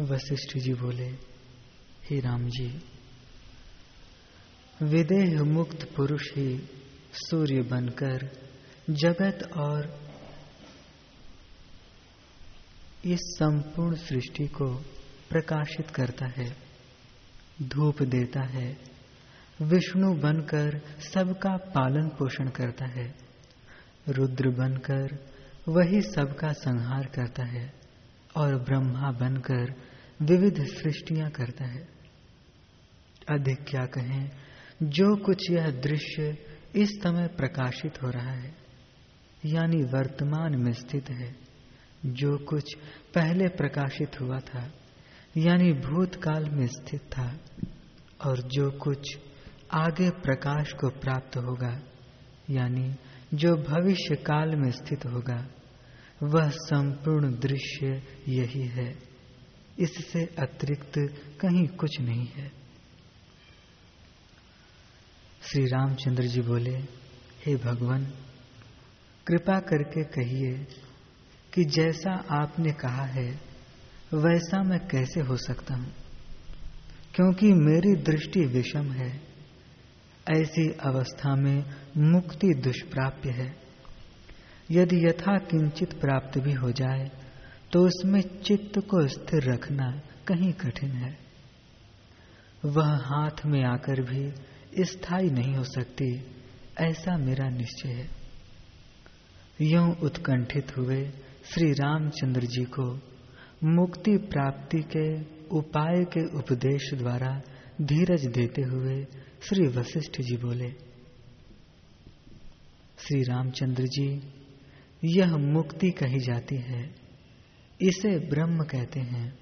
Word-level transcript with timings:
वशिष्ठ 0.00 0.58
जी 0.58 0.72
बोले, 0.74 1.08
हे 2.04 2.20
राम 2.20 2.46
जी, 2.46 2.68
विदेह 4.82 5.42
मुक्त 5.42 5.88
पुरुष 5.96 6.32
ही 6.36 6.68
सूर्य 7.12 7.62
बनकर 7.62 8.28
जगत 8.90 9.50
और 9.56 10.00
इस 13.04 13.18
संपूर्ण 13.20 13.96
सृष्टि 13.96 14.46
को 14.46 14.74
प्रकाशित 15.30 15.90
करता 15.90 16.26
है, 16.26 16.56
धूप 17.62 18.02
देता 18.02 18.42
है, 18.42 18.78
विष्णु 19.62 20.14
बनकर 20.14 20.80
सबका 21.00 21.56
पालन 21.56 22.08
पोषण 22.08 22.48
करता 22.48 22.86
है, 22.86 23.14
रुद्र 24.08 24.48
बनकर 24.48 25.18
वही 25.68 26.02
सबका 26.02 26.52
संहार 26.52 27.06
करता 27.06 27.44
है 27.44 27.72
और 28.36 28.56
ब्रह्मा 28.56 29.10
बनकर 29.10 29.89
विविध 30.22 30.66
सृष्टियाँ 30.66 31.30
करता 31.30 31.64
है। 31.64 31.88
अधिक 33.30 33.58
क्या 33.68 33.86
कहें, 33.86 34.30
जो 34.82 35.16
कुछ 35.16 35.50
यह 35.50 35.70
दृश्य 35.70 36.38
इस 36.76 36.88
समय 37.02 37.26
प्रकाशित 37.26 38.02
हो 38.02 38.10
रहा 38.10 38.30
है, 38.30 38.54
यानी 39.46 39.82
वर्तमान 39.82 40.56
में 40.56 40.72
स्थित 40.72 41.10
है, 41.10 41.36
जो 42.06 42.38
कुछ 42.38 42.74
पहले 43.14 43.48
प्रकाशित 43.48 44.20
हुआ 44.20 44.38
था, 44.38 44.72
यानी 45.36 45.72
भूतकाल 45.72 46.50
में 46.50 46.66
स्थित 46.66 47.00
था, 47.00 47.40
और 48.26 48.40
जो 48.40 48.70
कुछ 48.70 49.18
आगे 49.72 50.10
प्रकाश 50.10 50.72
को 50.72 50.88
प्राप्त 50.88 51.36
होगा, 51.36 51.82
यानी 52.50 52.94
जो 53.34 53.56
भविष्य 53.56 54.16
काल 54.16 54.56
में 54.56 54.70
स्थित 54.70 55.06
होगा, 55.06 55.48
वह 56.22 56.50
संपूर्ण 56.50 57.38
दृश्य 57.38 58.02
यही 58.28 58.66
है। 58.66 59.09
इससे 59.78 60.24
अतिरिक्त 60.38 60.92
कहीं 61.40 61.68
कुछ 61.68 62.00
नहीं 62.00 62.26
है। 62.26 62.52
श्री 65.42 65.66
रामचंद्र 65.66 66.22
जी 66.22 66.40
बोले, 66.40 66.76
हे 67.46 67.56
भगवान, 67.56 68.04
कृपा 69.26 69.60
करके 69.60 70.04
कहिए 70.04 70.66
कि 71.54 71.64
जैसा 71.64 72.24
आपने 72.30 72.72
कहा 72.72 73.04
है, 73.04 73.40
वैसा 74.14 74.62
मैं 74.62 74.78
कैसे 74.78 75.20
हो 75.20 75.36
सकता 75.36 75.74
हूँ? 75.74 75.92
क्योंकि 77.14 77.52
मेरी 77.52 78.02
दृष्टि 78.02 78.40
विषम 78.40 78.92
है। 78.92 79.20
ऐसी 80.32 80.72
अवस्था 80.72 81.34
में 81.34 81.64
मुक्ति 81.96 82.54
दुष्प्राप्य 82.54 83.30
है। 83.30 83.56
यदि 84.70 85.06
यथा 85.06 85.38
किंचित 85.38 85.92
प्राप्त 85.92 86.38
भी 86.38 86.52
हो 86.52 86.70
जाए 86.70 87.10
तो 87.72 87.80
उसमें 87.86 88.20
चित्त 88.40 88.78
को 88.80 89.06
स्थिर 89.08 89.50
रखना 89.52 89.90
कहीं 90.26 90.52
कठिन 90.52 90.90
है। 90.90 91.16
वह 92.64 92.88
हाथ 93.04 93.44
में 93.46 93.62
आकर 93.64 94.00
भी 94.02 94.84
स्थायी 94.84 95.30
नहीं 95.30 95.54
हो 95.54 95.64
सकती, 95.64 96.08
ऐसा 96.80 97.16
मेरा 97.16 97.48
निश्चय 97.48 97.88
है। 97.88 98.08
यूँ 99.62 99.94
उत्कंठित 100.02 100.76
हुए 100.76 101.04
श्री 101.44 101.72
रामचंद्र 101.72 102.46
जी 102.46 102.64
को 102.64 102.84
मुक्ति 103.64 104.16
प्राप्ति 104.30 104.82
के 104.96 105.06
उपाय 105.56 106.04
के 106.04 106.24
उपदेश 106.38 106.92
द्वारा 106.94 107.40
धीरज 107.82 108.26
देते 108.26 108.62
हुए 108.62 109.02
श्री 109.42 109.66
वशिष्ठ 109.68 110.20
जी 110.20 110.36
बोले, 110.36 110.70
श्री 112.98 113.22
रामचंद्र 113.22 113.84
जी, 113.86 114.08
यह 115.02 115.36
मुक्ति 115.36 115.90
कही 115.90 116.18
जाती 116.18 116.56
है। 116.56 116.82
इसे 117.82 118.18
ब्रह्म 118.18 118.64
कहते 118.64 119.00
हैं, 119.00 119.38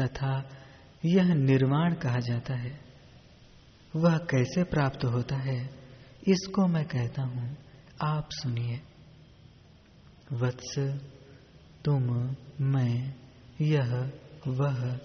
तथा 0.00 0.50
यह 1.04 1.34
निर्वाण 1.34 1.94
कहा 1.94 2.18
जाता 2.18 2.54
है। 2.54 2.80
वह 3.96 4.18
कैसे 4.18 4.64
प्राप्त 4.64 5.04
होता 5.04 5.36
है, 5.36 5.70
इसको 6.28 6.66
मैं 6.66 6.84
कहता 6.84 7.22
हूँ, 7.22 7.56
आप 8.02 8.28
सुनिए। 8.32 8.80
वत्स, 10.32 10.78
तुम, 11.84 12.36
मैं, 12.60 13.14
यह, 13.60 14.12
वह 14.48 15.00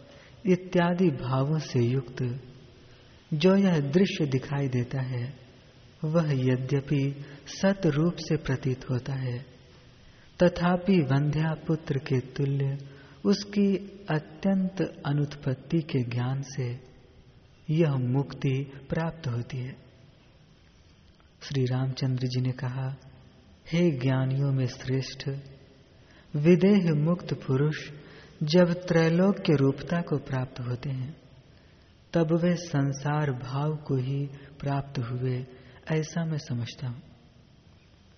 इत्यादि 0.46 1.10
भावों 1.10 1.60
से 1.60 1.80
युक्त, 1.80 2.44
जो 3.34 3.56
यह 3.56 3.80
दृश्य 3.80 4.26
दिखाई 4.26 4.68
देता 4.68 5.02
है, 5.02 5.40
वह 6.04 6.32
यद्यपि 6.34 7.26
सत 7.48 7.82
रूप 7.86 8.16
से 8.16 8.38
प्रतीत 8.38 8.90
होता 8.90 9.14
है। 9.14 9.53
तथापि 10.42 11.00
वंध्या 11.00 11.54
पुत्र 11.68 11.98
के 11.98 12.20
तुल्य, 12.20 12.78
उसकी 13.26 13.78
अत्यंत 14.10 14.82
अनुत्पत्ति 15.06 15.82
के 15.82 16.04
ज्ञान 16.04 16.42
से 16.42 16.80
यह 17.70 17.96
मुक्ति 17.96 18.72
प्राप्त 18.90 19.28
होती 19.28 19.58
है। 19.58 19.76
श्री 21.42 21.66
रामचंद्र 21.66 22.28
जी 22.28 22.42
ने 22.42 22.52
कहा, 22.52 22.96
हे 23.72 23.92
ज्ञानियों 23.92 24.52
में 24.52 24.68
श्रेष्ठ, 24.68 25.30
विदेह 26.36 26.94
मुक्त 26.94 27.34
पुरुष 27.34 27.92
जब 28.44 28.74
त्रैलोक्य 28.74 29.56
रूपता 29.56 30.02
को 30.02 30.18
प्राप्त 30.18 30.60
होते 30.60 30.90
हैं, 30.90 31.18
तब 32.14 32.40
वे 32.44 32.56
संसार 32.56 33.32
भाव 33.32 33.76
को 33.76 33.96
ही 33.96 34.26
प्राप्त 34.60 35.00
हुए, 35.00 35.46
ऐसा 35.92 36.26
मैं 36.26 36.38
समझता 36.38 36.88
हूँ। 36.88 37.02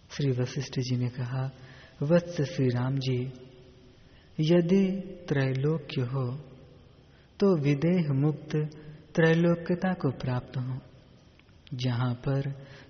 श्री 0.09 0.31
वशिष्ठ 0.31 0.79
जी 0.79 0.97
ने 0.97 1.09
कहा 1.09 1.51
वत्स 2.01 2.41
श्री 2.43 2.67
राम 2.69 2.95
जी, 2.99 3.17
यदि 4.39 4.85
त्रैलोक्य 5.27 6.01
हो 6.03 6.23
तो 7.39 7.55
विदेह 7.57 8.11
मुक्त 8.13 8.55
त्रैलोक्यता 9.15 9.93
को 9.93 10.09
प्राप्त 10.17 10.57
हो। 10.57 10.79
जहाँ 11.73 12.13
पर 12.15 12.49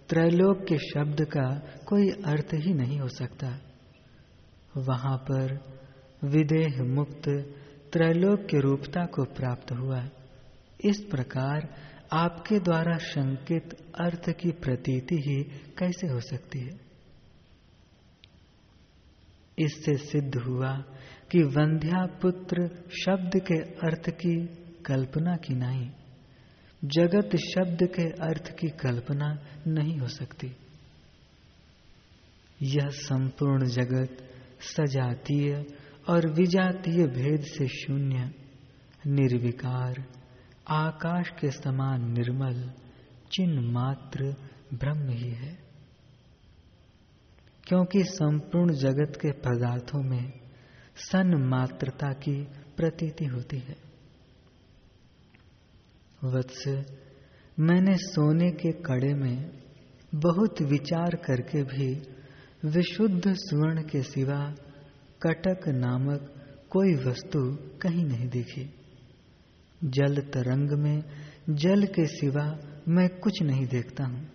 त्रैलोक्य 0.10 0.78
शब्द 0.84 1.22
का 1.28 1.48
कोई 1.88 2.10
अर्थ 2.26 2.54
ही 2.56 2.74
नहीं 2.74 3.00
हो 3.00 3.08
सकता, 3.10 3.50
वहाँ 4.80 5.18
पर 5.30 5.54
विदेह 6.28 6.82
मुक्त 6.86 7.30
त्रैलोक्य 7.94 8.60
रूपता 8.60 9.06
को 9.06 9.24
प्राप्त 9.34 9.72
हुआ। 9.72 10.02
इस 10.86 11.04
प्रकार 11.12 11.70
आपके 12.14 12.60
द्वारा 12.60 12.98
शंकित 13.04 13.78
अर्थ 14.00 14.30
की 14.40 14.52
प्रतीति 14.60 15.16
ही 15.18 15.42
कैसे 15.78 16.08
हो 16.08 16.20
सकती 16.22 16.60
है? 16.60 16.85
इससे 19.60 19.98
सिद्ध 19.98 20.38
हुआ 20.38 20.78
कि 21.32 21.44
वंध्या 21.44 22.06
पुत्र 22.06 22.70
शब्द 23.06 23.32
के 23.36 23.60
अर्थ 23.62 24.10
की 24.10 24.46
कल्पना 24.86 25.36
की 25.36 25.54
नहीं। 25.54 25.90
जगत 26.86 27.36
शब्द 27.36 27.84
के 27.84 28.10
अर्थ 28.10 28.52
की 28.52 28.70
कल्पना 28.70 29.40
नहीं 29.68 29.98
हो 29.98 30.08
सकती। 30.08 30.52
यह 32.62 32.88
संपूर्ण 32.88 33.66
जगत 33.66 34.18
सजातीय 34.62 35.66
और 36.10 36.34
विजातीय 36.34 37.08
भेद 37.08 37.42
से 37.42 37.68
शून्य, 37.68 38.34
निर्विकार, 39.08 40.06
आकाश 40.68 41.30
के 41.30 41.52
समान 41.52 42.12
निर्मल, 42.12 42.72
चिन्ह 43.32 43.62
मात्र 43.62 44.36
ब्रह्म 44.74 45.10
ही 45.10 45.30
है। 45.30 45.65
क्योंकि 47.68 48.04
संपूर्ण 48.04 48.74
जगत 48.74 49.16
के 49.22 49.32
पदार्थों 49.32 50.04
में 50.04 50.34
सन 50.96 51.36
मात्रता 51.36 52.14
की 52.14 52.44
प्रतीति 52.78 53.26
होती 53.26 53.58
है। 53.58 53.78
वत्स, 56.24 56.68
मैंने 57.60 57.98
सोने 57.98 58.52
के 58.52 58.72
कड़े 58.72 59.14
में 59.14 59.50
बहुत 60.16 60.62
विचार 60.62 61.16
करके 61.16 61.64
भी 61.64 62.08
विशुद्ध 62.66 63.24
स्वर्ण 63.28 63.82
के 63.82 64.02
सिवा 64.02 64.56
कटक 65.22 65.68
नामक 65.68 66.32
कोई 66.70 66.96
वस्तु 66.96 67.58
कहीं 67.82 68.06
नहीं 68.06 68.30
देखी। 68.30 68.70
जल 69.84 70.16
तरंग 70.18 70.72
में 70.72 71.04
जल 71.50 71.86
के 71.86 72.06
सिवा 72.06 72.60
मैं 72.88 73.10
कुछ 73.10 73.42
नहीं 73.42 73.68
देखता 73.68 74.04
हूँ। 74.04 74.28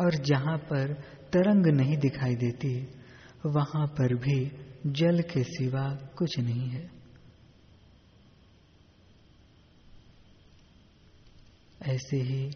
और 0.00 0.14
जहाँ 0.14 0.58
पर 0.58 1.15
तरंग 1.36 1.66
नहीं 1.66 1.96
दिखाई 1.96 2.34
देती, 2.34 2.88
वहाँ 3.46 3.86
पर 3.86 4.14
भी 4.14 4.52
जल 4.86 5.20
के 5.20 5.42
सिवा 5.42 5.88
कुछ 6.18 6.38
नहीं 6.38 6.68
है। 6.68 6.90
ऐसे 11.82 12.16
ही 12.16 12.50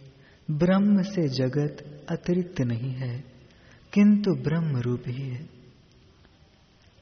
ब्रह्म 0.50 1.02
से 1.02 1.28
जगत 1.28 2.06
अतिरिक्त 2.10 2.60
नहीं 2.60 2.90
है, 2.90 3.24
किंतु 3.92 4.34
ब्रह्म 4.34 4.76
रूप 4.76 5.02
ही 5.06 5.28
है। 5.28 5.48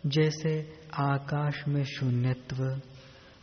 जैसे 0.06 0.72
आकाश 0.94 1.68
में 1.68 1.84
शून्यत्व, 1.84 2.80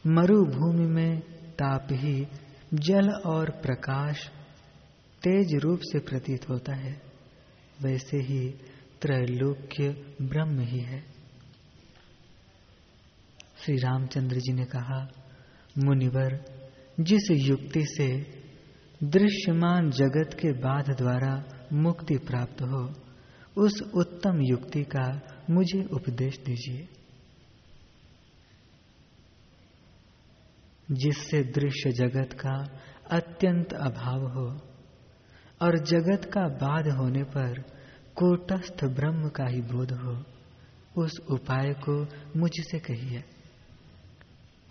मरुभूमि 0.08 0.88
में 0.88 1.20
ताप 1.54 1.88
ही 1.92 2.28
जल 2.74 3.10
और 3.10 3.50
प्रकाश 3.50 4.28
तेज 5.24 5.56
रूप 5.64 5.80
से 5.84 6.00
प्रतीत 6.00 6.50
होता 6.50 6.76
है। 6.76 7.05
वैसे 7.82 8.18
ही 8.18 8.50
त्रैलोक्य 9.02 9.90
ब्रह्म 10.22 10.60
ही 10.60 10.80
है। 10.80 11.04
श्री 13.58 13.78
रामचंद्र 13.78 14.38
जी 14.38 14.54
ने 14.54 14.66
कहा, 14.66 15.08
मुनिवर, 15.78 16.46
जिस 17.00 17.32
युक्ति 17.32 17.84
से 17.88 18.22
दृश्यमान 19.04 19.92
जगत 19.92 20.34
के 20.34 20.52
बाध 20.52 20.98
द्वारा 20.98 21.44
मुक्ति 21.74 22.18
प्राप्त 22.18 22.62
हो, 22.62 22.94
उस 23.58 23.82
उत्तम 23.82 24.42
युक्ति 24.42 24.84
का 24.84 25.22
मुझे 25.50 25.84
उपदेश 25.84 26.38
दीजिए। 26.38 26.88
जिससे 30.92 31.44
दृश्य 31.44 31.92
जगत 31.92 32.34
का 32.34 32.82
अत्यंत 33.12 33.74
अभाव 33.74 34.28
हो 34.28 34.75
और 35.62 35.78
जगत 35.78 36.26
का 36.26 36.42
बाध 36.42 36.88
होने 36.88 37.24
पर 37.24 37.62
कोटस्थ 38.16 38.86
ब्रह्म 38.86 39.30
का 39.30 39.46
ही 39.46 39.62
बोध 39.62 39.92
हो। 39.92 40.24
उस 41.04 41.20
उपाय 41.30 41.74
को 41.90 42.08
मुझसे 42.40 42.80
कहिए। 42.80 43.24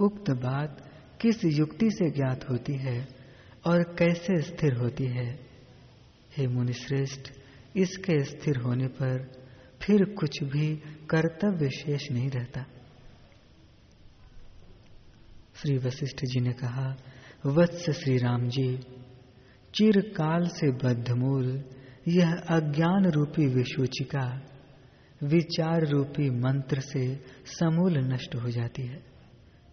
उक्त 0.01 0.31
बात 0.31 0.91
किस 1.21 1.45
युक्ति 1.45 1.91
से 1.91 2.11
ज्ञात 2.11 2.51
होती 2.51 2.75
है 2.75 3.09
और 3.67 3.83
कैसे 3.83 4.43
स्थिर 4.43 4.75
होती 4.75 5.05
है? 5.05 5.47
हे 6.37 6.47
मुनिश्रेष्ठ, 6.47 7.33
इसके 7.77 8.25
स्थिर 8.25 8.57
होने 8.57 8.87
पर 8.87 9.45
फिर 9.83 10.05
कुछ 10.05 10.43
भी 10.43 10.77
कर्तव्य 11.11 11.71
शेष 11.71 12.11
नहीं 12.11 12.31
रहता। 12.31 12.67
श्री 15.57 15.79
वशिष्ठ 15.79 16.17
जी 16.17 16.41
ने 16.41 16.53
कहा, 16.53 16.97
वत्स 17.47 17.91
श्री 17.91 18.19
राम 18.19 18.49
जी 18.49 18.87
चिरकाल 19.75 20.47
से 20.47 20.73
बद्धमूल 20.73 21.65
यह 22.09 22.33
अज्ञान 22.33 23.11
रूपी 23.11 23.47
विशोचिका 23.47 24.43
विचार 25.23 25.87
रूपी 25.87 26.31
मंत्र 26.31 26.81
से 26.81 27.17
समूल 27.47 27.99
नष्ट 27.99 28.35
हो 28.35 28.51
जाती 28.51 28.83
है। 28.83 29.03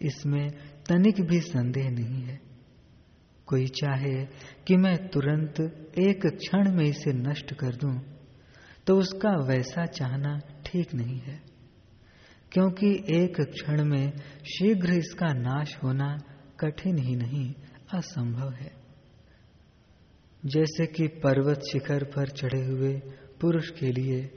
इसमें 0.01 0.51
तनिक 0.89 1.21
भी 1.21 1.39
संदेह 1.39 1.89
नहीं 1.89 2.23
है। 2.23 2.41
कोई 3.47 3.67
चाहे 3.67 4.25
कि 4.67 4.75
मैं 4.75 5.07
तुरंत 5.07 5.59
एक 5.99 6.25
क्षण 6.25 6.75
में 6.75 6.85
इसे 6.85 7.13
नष्ट 7.13 7.53
कर 7.53 7.75
दूँ, 7.75 8.01
तो 8.87 8.97
उसका 8.97 9.29
वैसा 9.29 9.85
चाहना 9.85 10.39
ठीक 10.65 10.93
नहीं 10.93 11.19
है। 11.19 11.41
क्योंकि 12.51 13.05
एक 13.09 13.41
क्षण 13.41 13.83
में 13.83 14.11
शीघ्र 14.45 14.93
इसका 14.93 15.33
नाश 15.33 15.77
होना 15.83 16.17
कठिन 16.59 16.97
ही 16.97 17.15
नहीं 17.15 17.53
असंभव 17.93 18.51
है। 18.51 18.80
जैसे 20.45 20.85
कि 20.85 21.07
पर्वत 21.07 21.59
शिखर 21.59 22.03
पर 22.03 22.27
चढ़े 22.27 22.65
हुए 22.65 22.93
पुरुष 23.41 23.69
के 23.69 23.91
लिए, 23.91 24.31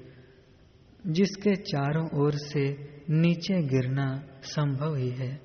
जिसके 1.06 1.56
चारों 1.56 2.24
ओर 2.24 2.32
से 2.34 2.94
नीचे 3.10 3.62
गिरना 3.62 4.24
संभव 4.42 4.96
ही 4.96 5.10
है। 5.10 5.40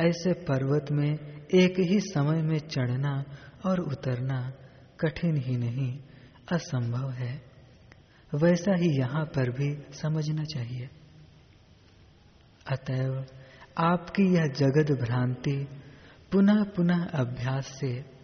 ऐसे 0.00 0.32
पर्वत 0.32 0.86
में 0.92 1.12
एक 1.54 1.80
ही 1.80 2.00
समय 2.00 2.42
में 2.42 2.58
चढ़ना 2.58 3.24
और 3.66 3.80
उतरना 3.80 4.52
कठिन 5.00 5.36
ही 5.36 5.56
नहीं, 5.56 5.98
असंभव 6.52 7.10
है। 7.10 7.42
वैसा 8.34 8.74
ही 8.74 8.98
यहाँ 8.98 9.24
पर 9.24 9.50
भी 9.50 9.92
समझना 9.92 10.44
चाहिए। 10.44 10.88
अतएव 12.66 13.24
आपकी 13.78 14.22
यह 14.22 14.46
जगत 14.46 14.92
भ्रांति 14.92 15.66
पुनः 16.32 16.64
पुनः 16.64 17.04
अभ्यास 17.04 17.66
से 17.66 18.21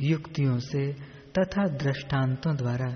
युक्तियों 0.00 0.58
से 0.58 0.92
तथा 1.38 1.66
दृष्टांतों 1.76 2.56
द्वारा 2.56 2.90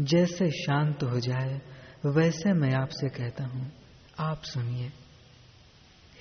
जैसे 0.00 0.50
शांत 0.50 1.02
हो 1.02 1.20
जाए, 1.20 1.60
वैसे 2.06 2.52
मैं 2.52 2.72
आपसे 2.74 3.08
कहता 3.08 3.44
हूँ, 3.44 3.70
आप 4.18 4.42
सुनिए। 4.44 4.90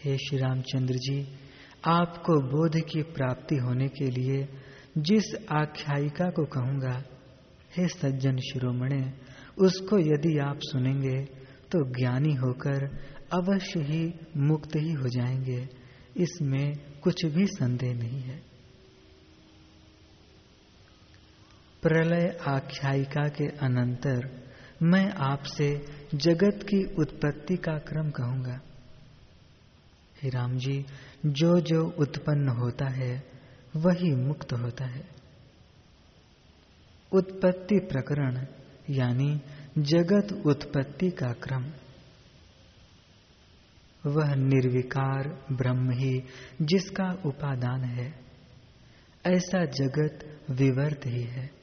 हे 0.04 0.18
श्री 0.18 0.38
रामचंद्र 0.38 0.96
जी, 0.96 1.20
आपको 1.86 2.40
बोध 2.50 2.80
की 2.90 3.02
प्राप्ति 3.12 3.56
होने 3.56 3.88
के 3.90 4.10
लिए 4.12 4.48
जिस 4.98 5.34
आख्यायिका 5.52 6.30
को 6.30 6.46
कहूँगा, 6.46 7.04
हे 7.78 7.88
सज्जन 7.88 8.38
शिरोमणे, 8.42 9.02
उसको 9.58 10.00
यदि 10.00 10.38
आप 10.40 10.60
सुनेंगे 10.62 11.20
तो 11.72 11.84
ज्ञानी 11.94 12.34
होकर 12.36 12.86
अवश्य 13.34 13.80
ही 13.84 14.04
मुक्त 14.38 14.76
ही 14.76 14.92
हो 14.94 15.10
जाएँगे, 15.10 15.68
इसमें 16.18 16.74
कुछ 17.04 17.26
भी 17.26 17.46
संदेह 17.48 17.94
नहीं 17.94 18.22
है। 18.22 18.42
प्रलय 21.88 22.38
आख्यायिका 22.48 23.28
के 23.28 23.48
अनंतर 23.48 24.48
मैं 24.84 25.12
आपसे 25.12 25.86
जगत 26.16 26.60
की 26.64 26.96
उत्पत्ति 26.96 27.56
का 27.58 27.78
क्रम 27.78 28.10
कहूँगा। 28.10 28.60
हे 30.24 30.30
राम 30.30 30.58
जी 30.58 30.86
जो 31.26 31.60
जो 31.60 31.90
उत्पन्न 31.90 32.50
होता 32.50 32.86
है, 32.86 33.24
वही 33.76 34.16
मुक्त 34.16 34.54
होता 34.54 34.86
है। 34.86 35.10
उत्पत्ति 37.12 37.80
प्रकरण, 37.80 38.46
यानी 38.90 39.42
जगत 39.78 40.44
उत्पत्ति 40.46 41.10
का 41.10 41.34
क्रम। 41.34 41.66
वह 44.12 44.36
निर्विकार 44.36 45.46
ब्रह्म 45.52 45.92
ही 45.92 46.24
जिसका 46.62 47.22
उपादान 47.26 47.84
है, 47.84 48.20
ऐसा 49.26 49.66
जगत 49.66 50.42
विवर्त 50.52 51.02
ही 51.06 51.24
है। 51.24 51.57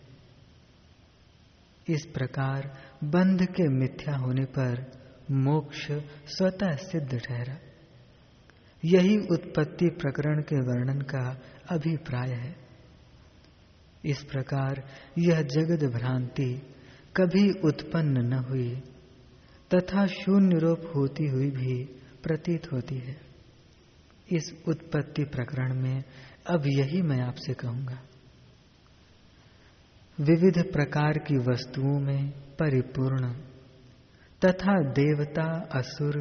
इस 1.88 2.06
प्रकार 2.06 2.78
बंध 3.04 3.42
के 3.42 3.68
मिथ्या 3.68 4.16
होने 4.16 4.44
पर 4.44 4.90
मोक्ष 5.30 5.92
स्वतः 6.26 6.76
सिद्ध 6.76 7.18
ठहरा। 7.18 7.58
यही 8.84 9.18
उत्पत्ति 9.18 9.88
प्रकरण 9.88 10.42
के 10.42 10.56
वर्णन 10.56 11.00
का 11.00 11.40
अभिप्राय 11.70 12.30
है। 12.30 12.56
इस 14.04 14.22
प्रकार 14.22 14.88
यह 15.18 15.42
जगत 15.42 15.84
भ्रांति 15.84 16.62
कभी 17.16 17.50
उत्पन्न 17.50 18.26
न 18.26 18.32
हुई, 18.32 18.82
तथा 19.74 20.06
शून्य 20.06 20.58
रूप 20.58 20.92
होती 20.96 21.26
हुई 21.26 21.50
भी 21.50 21.84
प्रतीत 22.22 22.72
होती 22.72 22.98
है। 22.98 23.16
इस 24.32 24.62
उत्पत्ति 24.68 25.24
प्रकरण 25.24 25.82
में 25.82 26.04
अब 26.46 26.62
यही 26.66 27.02
मैं 27.02 27.20
आपसे 27.20 27.54
कहूँगा। 27.54 27.98
विविध 30.20 30.72
प्रकार 30.72 31.18
की 31.18 31.36
वस्तुओं 31.36 32.00
में 32.00 32.30
परिपूर्ण, 32.30 33.28
तथा 34.44 34.74
देवता, 34.90 35.68
असुर, 35.74 36.18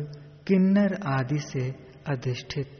किन्नर 0.48 0.94
आदि 1.08 1.40
से 1.40 1.70
अधिष्ठित। 2.08 2.80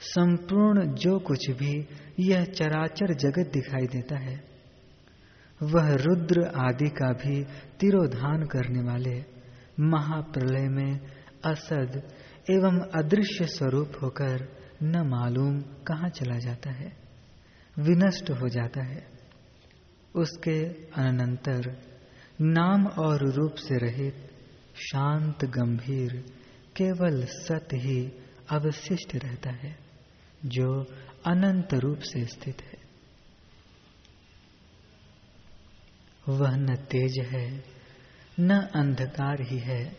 संपूर्ण 0.00 0.94
जो 0.94 1.18
कुछ 1.18 1.50
भी 1.50 1.88
यह 2.20 2.44
चराचर 2.44 3.14
जगत 3.14 3.50
दिखाई 3.52 3.86
देता 3.86 4.18
है, 4.18 4.44
वह 5.62 5.94
रुद्र 5.94 6.42
आदि 6.56 6.88
का 6.88 7.12
भी 7.12 7.44
तिरोधान 7.80 8.42
करने 8.42 8.82
वाले 8.82 9.24
महाप्रलय 9.80 10.68
में 10.68 11.00
असद 11.44 12.02
एवं 12.50 12.80
अदृश्य 12.80 13.46
स्वरूप 13.46 13.92
होकर 14.02 14.48
न 14.82 15.06
मालूम 15.06 15.60
कहाँ 15.60 16.08
चला 16.08 16.38
जाता 16.38 16.70
है, 16.70 16.92
विनष्ट 17.78 18.30
हो 18.30 18.48
जाता 18.48 18.84
है। 18.84 19.17
उसके 20.16 20.64
अनंतर 21.02 21.82
नाम 22.40 22.86
और 22.86 23.32
रूप 23.32 23.54
से 23.54 23.78
रहित 23.78 24.30
शांत 24.74 25.44
गंभीर 25.44 26.24
केवल 26.76 27.24
सत 27.24 27.68
ही 27.74 28.12
अवशिष्ट 28.50 29.16
रहता 29.16 29.50
है, 29.50 29.78
जो 30.46 30.82
अनंत 31.26 31.74
रूप 31.74 31.98
से 31.98 32.24
स्थित 32.24 32.62
है। 32.62 32.78
वह 36.28 36.56
न 36.56 36.76
तेज 36.76 37.18
है, 37.26 37.64
न 38.40 38.54
अंधकार 38.54 39.42
ही 39.42 39.58
है, 39.58 39.96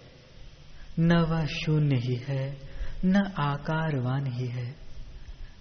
न 1.00 1.18
वह 1.18 1.46
शून्य 1.46 1.96
ही 1.96 2.16
है, 2.16 2.58
न 3.06 3.16
आकारवान 3.38 4.28
ही 4.28 4.48
है, 4.48 4.76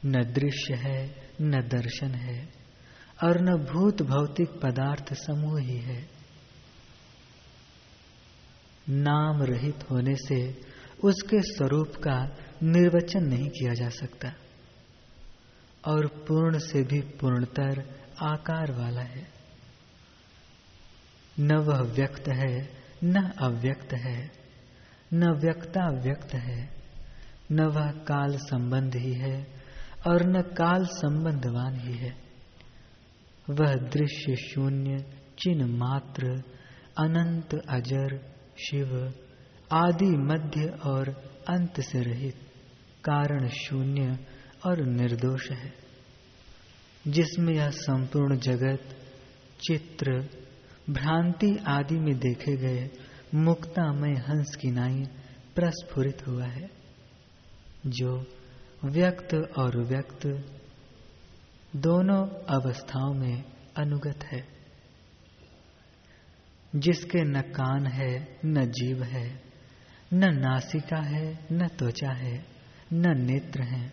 न 0.07 0.33
दृश्य 0.33 0.75
है, 0.75 1.28
न 1.40 1.50
दर्शन 1.50 2.11
है। 2.11 2.58
और 3.22 3.40
न 3.40 3.56
भूत 3.56 4.02
भौतिक 4.02 4.50
पदार्थ 4.50 5.14
समूह 5.14 5.60
ही 5.60 5.76
है। 5.76 6.08
नाम 8.88 9.42
रहित 9.42 9.90
होने 9.90 10.14
से 10.14 10.60
उसके 11.04 11.42
स्वरूप 11.42 11.88
का 11.88 12.37
निर्वचन 12.62 13.25
नहीं 13.25 13.48
किया 13.48 13.75
जा 13.75 13.88
सकता 13.88 14.32
और 15.87 16.06
पूर्ण 16.06 16.58
से 16.58 16.82
भी 16.82 17.00
पूर्णतर 17.00 18.00
आकार 18.22 18.72
वाला 18.72 19.00
है। 19.00 19.28
न 21.40 21.54
वह 21.54 21.80
व्यक्त 21.80 22.28
है, 22.28 22.70
न 23.04 23.30
अव्यक्त 23.42 23.92
है, 23.92 24.30
न 25.12 25.30
व्यक्ता 25.30 25.88
व्यक्त 25.88 26.34
है, 26.34 26.76
न 27.52 27.60
वह 27.60 27.90
काल 27.90 28.37
संबंध 28.37 28.96
ही 28.96 29.12
है 29.12 29.62
और 30.06 30.26
न 30.26 30.42
काल 30.42 30.84
संबंधवान 30.84 31.76
ही 31.76 31.92
है। 31.92 32.27
वह 33.50 33.75
दृश्य 33.75 34.37
शून्य, 34.37 34.99
चिन्ह 35.38 35.67
मात्र, 35.67 36.43
अनंत 36.99 37.55
अजर, 37.69 38.35
शिव, 38.59 39.12
आदि 39.73 40.07
मध्य 40.07 40.67
और 40.87 41.11
अंत 41.49 41.81
से 41.81 42.00
रहित, 42.00 42.35
कारण 43.05 43.49
शून्य 43.49 44.19
और 44.67 44.83
निर्दोष 44.83 45.50
है। 45.50 45.73
जिसमें 47.09 47.55
यह 47.55 47.71
संपूर्ण 47.71 48.37
जगत, 48.37 48.83
चित्र, 49.61 50.28
भ्रांति 50.90 51.57
आदि 51.67 51.95
में 51.95 52.19
देखे 52.19 52.57
गए 52.57 52.90
मुक्तामय 53.35 54.12
हंस 54.12 54.57
की 54.61 54.69
नाई 54.69 55.05
प्रस्फुरित 55.55 56.26
हुआ 56.26 56.45
है, 56.45 56.71
जो 57.87 58.25
व्यक्त 58.85 59.35
और 59.59 59.85
व्यक्त 59.85 60.26
दोनों 61.76 62.26
अवस्थाओं 62.28 63.14
में 63.14 63.44
अनुगत 63.76 64.25
है। 64.25 64.48
जिसके 66.76 67.25
न 67.25 67.40
कान 67.40 67.87
है, 67.87 68.38
न 68.44 68.66
जीव 68.70 69.02
है, 69.02 69.42
न 70.12 70.38
नासिका 70.38 70.96
है, 70.96 71.46
न 71.52 71.68
त्वचा 71.68 72.10
है, 72.10 72.46
न 72.92 73.20
नेत्र 73.20 73.62
है, 73.62 73.92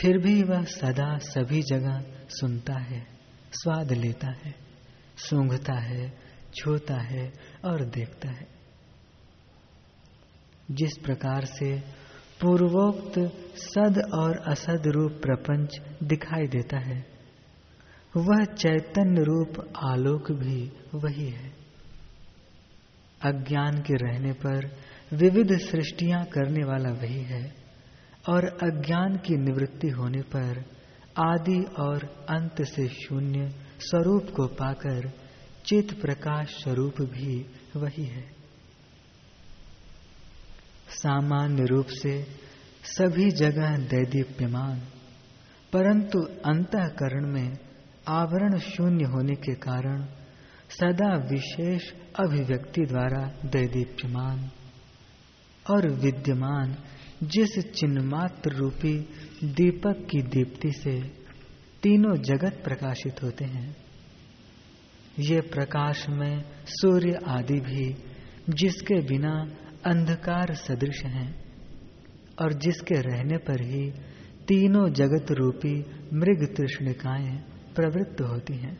फिर 0.00 0.18
भी 0.18 0.42
वह 0.42 0.64
सदा 0.64 1.18
सभी 1.18 1.62
जगह 1.62 2.04
सुनता 2.28 2.74
है, 2.78 3.06
स्वाद 3.52 3.92
लेता 3.92 4.30
है, 4.30 4.54
सूंघता 5.16 5.74
है, 5.74 6.18
छूता 6.54 7.00
है 7.00 7.32
और 7.64 7.84
देखता 7.84 8.30
है। 8.30 8.48
जिस 10.70 10.98
प्रकार 10.98 11.44
से 11.44 11.82
पूर्वोक्त 12.40 13.18
सद 13.56 14.10
और 14.14 14.36
असद 14.38 14.82
रूप 14.86 15.12
प्रपंच 15.12 15.80
दिखाई 16.02 16.46
देता 16.46 16.78
है। 16.78 17.06
वह 18.16 18.44
चैतन्य 18.44 19.22
रूप 19.22 19.74
आलोक 19.76 20.32
भी 20.32 20.72
वही 20.94 21.28
है। 21.28 21.52
अज्ञान 23.22 23.78
के 23.78 23.94
रहने 23.94 24.32
पर 24.32 24.70
विविध 25.12 25.58
सृष्टियाँ 25.58 26.24
करने 26.24 26.64
वाला 26.64 26.90
वही 26.90 27.22
है 27.22 27.54
और 28.28 28.44
अज्ञान 28.44 29.16
की 29.16 29.36
निवृत्ति 29.36 29.88
होने 29.88 30.22
पर 30.22 30.64
आदि 31.18 31.62
और 31.78 32.26
अंत 32.30 32.62
से 32.62 32.88
शून्य 32.88 33.48
स्वरूप 33.80 34.26
को 34.36 34.46
पाकर 34.46 35.10
चित 35.66 36.00
प्रकाश 36.00 36.48
स्वरूप 36.62 37.02
भी 37.02 37.46
वही 37.76 38.04
है। 38.04 38.37
सामान्य 40.90 41.64
रूप 41.64 41.86
से 41.92 42.12
सभी 42.88 43.30
जगह 43.30 43.76
दैदीप्यमान, 43.86 44.78
परंतु 45.72 46.18
अंतकरण 46.44 47.26
में 47.32 47.56
आवरण 48.08 48.58
शून्य 48.58 49.04
होने 49.04 49.34
के 49.36 49.54
कारण 49.54 50.04
सदा 50.70 51.12
विशेष 51.30 51.90
अभिव्यक्ति 52.20 52.84
द्वारा 52.84 53.24
दैदीप्यमान 53.44 54.48
और 55.66 55.88
विद्यमान 55.94 56.76
जिस 57.22 57.58
चिन्मात्र 57.72 58.54
रूपी 58.54 58.94
दीपक 59.44 60.06
की 60.10 60.22
दीप्ति 60.28 60.72
से 60.72 60.98
तीनों 61.82 62.14
जगत 62.22 62.60
प्रकाशित 62.64 63.22
होते 63.22 63.44
हैं, 63.44 63.76
ये 65.20 65.40
प्रकाश 65.50 66.08
में 66.08 66.44
सूर्य 66.70 67.18
आदि 67.28 67.60
भी 67.60 67.86
जिसके 68.50 69.00
बिना 69.02 69.34
अंधकार 69.88 70.54
सदृश 70.54 71.04
हैं, 71.04 71.44
और 72.42 72.52
जिसके 72.52 72.94
रहने 72.94 73.36
पर 73.36 73.62
ही 73.62 73.90
तीनों 74.48 74.90
जगत 74.92 75.26
रूपी 75.30 75.74
मृग 76.14 76.54
तृष्णिकाएँ 76.56 77.38
प्रवृत्त 77.74 78.20
होती 78.20 78.54
हैं। 78.54 78.78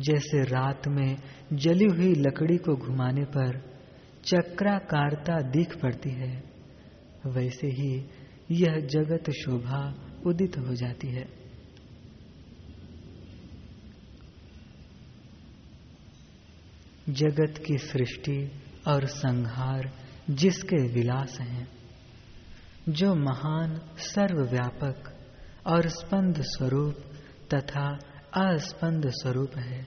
जैसे 0.00 0.42
रात 0.42 0.88
में 0.88 1.16
जली 1.52 1.84
हुई 1.84 2.14
लकड़ी 2.14 2.56
को 2.56 2.76
घुमाने 2.76 3.24
पर 3.24 3.78
चक्राकारता 4.24 5.40
दिख 5.40 5.78
पड़ती 5.78 6.10
है, 6.10 6.42
वैसे 7.26 7.66
ही 7.66 8.06
यह 8.50 8.80
जगत 8.80 9.30
शोभा 9.30 9.82
उदित 10.26 10.58
हो 10.58 10.74
जाती 10.74 11.08
है। 11.08 11.26
जगत 17.08 17.54
की 17.66 17.78
सृष्टि 17.78 18.52
और 18.86 19.06
संहार 19.06 19.92
जिसके 20.30 20.88
विलास 20.88 21.40
हैं, 21.40 21.68
जो 22.88 23.14
महान 23.14 23.80
सर्वव्यापक 23.98 25.14
और 25.66 25.88
स्पंद 25.88 26.42
स्वरूप 26.42 26.94
तथा 27.54 27.98
अस्पंद 28.34 29.10
स्वरूप 29.10 29.56
है, 29.56 29.86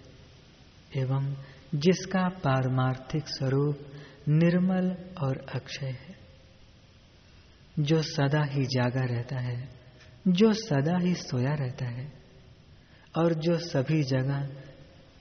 एवं 0.96 1.36
जिसका 1.76 2.30
पारमार्थिक 2.30 3.28
स्वरूप 3.28 3.80
निर्मल 4.28 4.96
और 5.24 5.46
अक्षय 5.56 5.86
है। 5.86 6.16
जो 7.80 8.02
सदा 8.02 8.44
ही 8.44 8.66
जागा 8.66 9.02
रहता 9.02 9.40
है, 9.40 9.70
जो 10.28 10.54
सदा 10.54 10.98
ही 10.98 11.16
सोया 11.16 11.54
रहता 11.54 11.86
है, 11.86 12.14
और 13.18 13.34
जो 13.34 13.58
सभी 13.58 14.04
जगह 14.04 14.50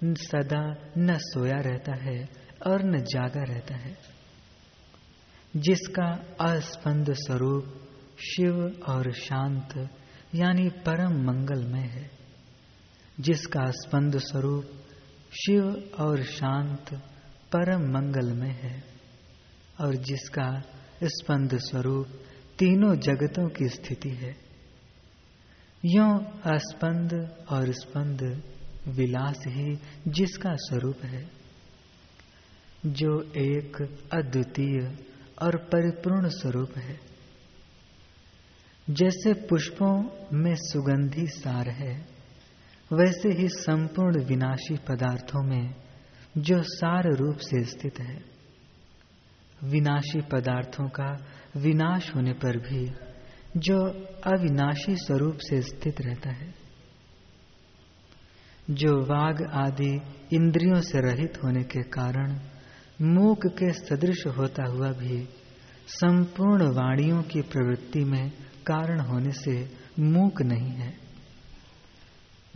सदा 0.05 0.93
न 0.99 1.19
सोया 1.21 1.61
रहता 1.61 1.95
है 1.95 2.40
न 2.69 2.99
जागा 2.99 3.43
रहता 3.43 3.75
है, 3.75 3.99
जिसका 5.57 6.37
अस्पंद 6.41 7.13
स्वरूप 7.13 7.89
शिव 8.19 8.83
और 8.89 9.13
शांत, 9.13 9.91
यानी 10.35 10.69
परम 10.69 11.13
मंगलमय 11.13 11.81
है, 11.81 12.11
जिसका 13.21 13.71
स्पंद 13.71 14.19
स्वरूप 14.19 14.65
शिव 15.33 15.91
और 16.01 16.23
शांत 16.23 16.95
परम 17.53 17.81
मंगलमय 17.81 18.51
है, 18.51 18.85
और 19.81 19.95
जिसका 19.95 20.63
स्पंद 21.05 21.59
स्वरूप 21.59 22.07
तीनों 22.59 22.97
जगतों 22.97 23.49
की 23.49 23.69
स्थिति 23.69 24.11
है। 24.11 24.37
यो 25.85 26.19
अस्पंद 26.45 27.37
और 27.51 27.73
स्पंद 27.73 28.43
विलास 28.89 29.39
ही 29.47 29.79
जिसका 30.09 30.55
स्वरूप 30.55 30.97
है। 31.05 31.40
जो 32.87 33.23
एक 33.23 33.99
अद्वितीय 34.13 34.99
और 35.43 35.57
परिपूर्ण 35.57 36.29
स्वरूप 36.29 36.71
है। 36.79 37.01
जैसे 38.91 39.33
पुष्पों 39.33 40.11
में 40.33 40.55
सुगंधी 40.55 41.27
सार 41.27 41.69
है, 41.69 42.07
वैसे 42.93 43.29
ही 43.29 43.49
संपूर्ण 43.49 44.25
विनाशी 44.25 44.77
पदार्थों 44.77 45.43
में 45.43 45.75
जो 46.39 46.63
सार 46.63 47.05
रूप 47.15 47.37
से 47.37 47.65
स्थित 47.65 48.01
है। 48.01 48.25
विनाशी 49.65 50.21
पदार्थों 50.21 50.89
का 50.89 51.27
विनाश 51.57 52.15
होने 52.15 52.33
पर 52.33 52.57
भी 52.57 52.93
जो 53.57 53.77
अविनाशी 54.25 54.97
स्वरूप 54.97 55.37
से 55.37 55.63
स्थित 55.63 56.01
रहता 56.01 56.31
है। 56.31 56.55
जो 58.71 59.01
वाग 59.01 59.43
आदि 59.43 60.01
इंद्रियों 60.33 60.81
से 60.81 61.01
रहित 61.01 61.39
होने 61.45 61.63
के 61.63 61.83
कारण 61.83 62.41
मूक 63.03 63.47
के 63.47 63.73
सदृश 63.73 64.27
होता 64.27 64.65
हुआ 64.65 64.93
भी 64.93 65.29
संपूर्ण 65.87 66.63
वाणियों 66.63 67.23
की 67.23 67.41
प्रवृत्ति 67.41 68.05
में 68.05 68.31
कारण 68.67 69.01
होने 69.01 69.31
से 69.31 69.77
मूक 69.99 70.43
नहीं 70.43 70.71
है। 70.71 70.95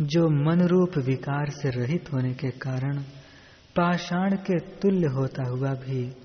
जो 0.00 0.44
मन 0.44 0.60
रूप 0.60 0.98
विकार 0.98 1.50
से 1.50 1.70
रहित 1.70 2.12
होने 2.12 2.34
के 2.34 2.50
कारण 2.50 2.98
पाषाण 3.76 4.36
के 4.36 4.58
तुल्य 4.58 5.06
होता 5.06 5.48
हुआ 5.48 5.74
भी 5.74 6.16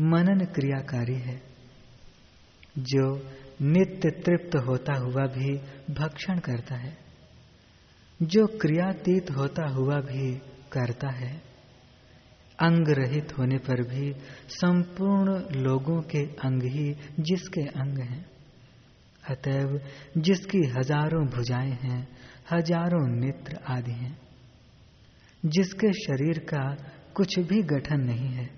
मनन 0.00 0.38
क्रियाकारी 0.38 1.14
है। 1.14 1.42
जो 2.78 3.30
नित्य 3.62 4.10
तृप्त 4.10 4.56
होता 4.56 4.94
हुआ 4.94 5.26
भी 5.26 5.56
भक्षण 5.94 6.38
करता 6.38 6.74
है। 6.74 6.98
जो 8.22 8.46
क्रियातीत 8.46 9.30
होता 9.30 9.68
हुआ 9.68 10.00
भी 10.00 10.36
करता 10.72 11.10
है। 11.10 11.51
अंग 12.62 12.88
रहित 12.88 13.38
होने 13.38 13.58
पर 13.58 13.82
भी 13.82 14.12
संपूर्ण 14.48 15.60
लोगों 15.62 16.00
के 16.02 16.24
अंग 16.24 16.62
ही 16.62 16.96
जिसके 17.20 17.60
अंग 17.60 17.98
हैं। 17.98 18.24
अतएव 19.30 19.80
जिसकी 20.18 20.58
हज़ारों 20.58 21.26
भुजाएँ 21.26 21.72
हैं, 21.72 22.08
हज़ारों 22.52 23.06
नेत्र 23.08 23.58
आदि 23.68 23.92
हैं। 23.92 24.18
जिसके 25.46 25.92
शरीर 25.92 26.38
का 26.38 26.76
कुछ 27.14 27.38
भी 27.38 27.62
गठन 27.62 28.00
नहीं 28.00 28.28
है, 28.28 28.50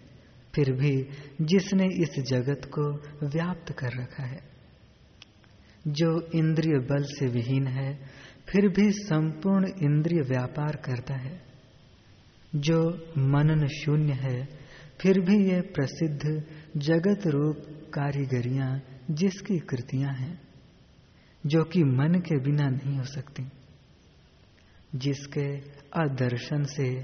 फिर 0.55 0.73
भी 0.73 1.09
जिसने 1.41 1.87
इस 1.87 2.25
जगत 2.29 2.61
को 2.65 2.93
व्याप्त 3.29 3.73
कर 3.73 4.03
रखा 4.03 4.23
है। 4.23 4.41
जो 5.89 6.21
इंद्रिय 6.35 6.79
बल 6.79 7.03
से 7.03 7.27
विहीन 7.27 7.67
है, 7.67 7.99
फिर 8.49 8.69
भी 8.69 8.91
संपूर्ण 8.91 9.67
इंद्रिय 9.83 10.21
व्यापार 10.21 10.77
करता 10.77 11.15
है। 11.15 11.54
जो 12.57 12.91
मनन 13.19 13.67
शून्य 13.67 14.13
है, 14.13 14.49
फिर 15.01 15.21
भी 15.21 15.51
ये 15.51 15.61
प्रसिद्ध 15.61 16.45
जगत 16.77 17.27
रूप 17.27 17.57
कारीगरियाँ 17.95 18.83
जिसकी 19.11 19.59
कृतियाँ 19.59 20.15
हैं, 20.15 20.41
जो 21.47 21.65
कि 21.65 21.85
मन 21.85 22.15
के 22.15 22.41
बिना 22.41 22.69
नहीं 22.69 22.99
हो 22.99 23.05
सकती, 23.05 23.51
जिसके 24.95 25.57
अदर्शन 26.01 26.65
से 26.65 27.01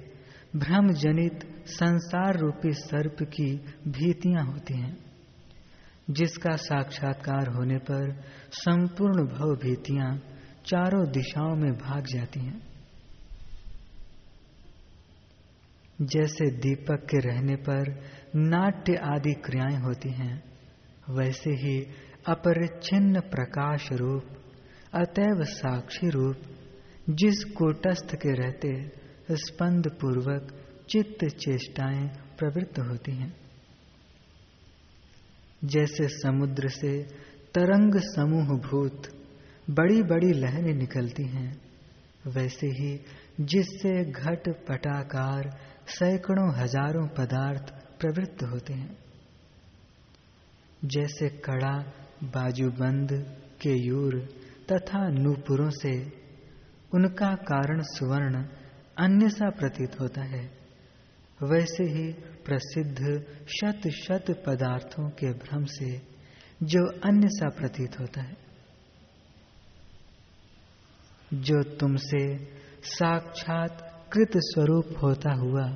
भ्रम 0.57 0.89
जनित 0.89 1.65
संसार 1.67 2.39
रूपी 2.39 2.73
सर्प 2.73 3.17
की 3.23 3.57
भीतियाँ 3.89 4.45
होती 4.45 4.75
हैं, 4.75 4.99
जिसका 6.11 6.57
साक्षात्कार 6.57 7.49
होने 7.49 7.79
पर 7.79 8.23
संपूर्ण 8.53 9.27
भव 9.27 9.57
भीतियाँ 9.57 10.17
चारों 10.67 11.11
दिशाओं 11.11 11.57
में 11.57 11.73
भाग 11.73 12.07
जाती 12.07 12.41
हैं। 12.41 12.70
जैसे 16.03 16.51
दीपक 16.51 17.07
के 17.11 17.19
रहने 17.19 17.57
पर 17.57 18.03
नाट्य 18.37 18.95
आदि 18.97 19.33
क्रियाएँ 19.33 19.77
होती 19.77 20.11
हैं, 20.11 20.43
वैसे 21.11 21.51
ही 21.51 21.87
अपरिच्छिन्न 22.29 23.21
प्रकाश 23.21 23.89
रूप 23.93 24.25
अतैव 24.95 25.45
साक्षी 25.45 26.11
रूप, 26.11 26.37
जिस 27.11 27.45
कूटस्थ 27.45 28.15
के 28.15 28.33
रहते 28.33 28.93
स्पंद 29.33 29.89
पूर्वक 30.01 30.53
चित्त 30.91 31.25
चेष्टाएँ 31.25 32.09
प्रवृत्त 32.39 32.79
होती 32.79 33.13
हैं। 33.13 33.35
जैसे 35.65 36.09
समुद्र 36.09 36.69
से 36.69 37.03
तरंग 37.55 37.95
समूह 37.97 38.59
भूत 38.59 39.03
बड़ी 39.71 40.03
बड़ी 40.03 40.33
लहरें 40.33 40.75
निकलती 40.75 41.23
हैं, 41.23 41.61
वैसे 42.27 42.67
ही 42.67 43.01
जिससे 43.41 44.05
घट 44.05 44.49
पटाकार 44.69 45.59
सैकड़ों 45.91 46.55
हज़ारों 46.57 47.09
पदार्थ 47.09 47.71
प्रवृत्त 48.01 48.43
होते 48.43 48.73
हैं। 48.73 48.99
जैसे 50.85 51.29
कड़ा, 51.29 51.93
बाजूबंद, 52.23 53.13
केयूर 53.63 54.21
तथा 54.73 55.09
नूपुरों 55.09 55.71
से 55.71 56.13
उनका 56.95 57.35
कारण 57.35 57.83
सुवर्ण 57.83 58.45
अन्य 58.99 59.29
सा 59.29 59.51
प्रतीत 59.51 60.01
होता 60.01 60.23
है। 60.23 60.61
वैसे 61.43 61.85
ही 61.85 62.13
प्रसिद्ध 62.45 63.27
शत 63.49 63.89
शत 63.89 64.43
पदार्थों 64.47 65.11
के 65.11 65.33
भ्रम 65.33 65.65
से 65.65 66.03
जो 66.63 66.87
अन्य 67.01 67.29
सा 67.29 67.49
प्रतीत 67.49 68.01
होता 68.01 68.23
है। 68.23 68.37
जो 71.35 71.63
तुमसे 71.63 72.37
साक्षात 72.85 73.90
कृत 74.13 74.31
स्वरूप 74.37 74.87
होता 75.03 75.33
हुआ 75.33 75.69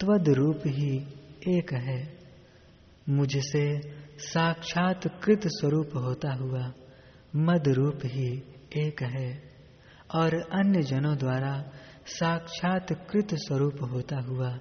त्वद 0.00 0.28
रूप 0.28 0.60
ही 0.66 0.96
एक 1.58 1.72
है। 1.72 2.18
मुझसे 3.08 3.80
साक्षात 4.18 5.06
कृत 5.24 5.40
स्वरूप 5.46 5.90
होता 5.96 6.32
हुआ 6.32 6.72
मद 7.36 7.68
रूप 7.68 8.00
ही 8.04 8.42
एक 8.76 9.02
है 9.02 9.42
और 10.14 10.34
अन्य 10.34 10.82
जनों 10.82 11.16
द्वारा 11.18 11.70
साक्षात 12.06 12.92
कृत 12.92 13.28
स्वरूप 13.34 13.82
होता 13.82 14.20
हुआ 14.20 14.56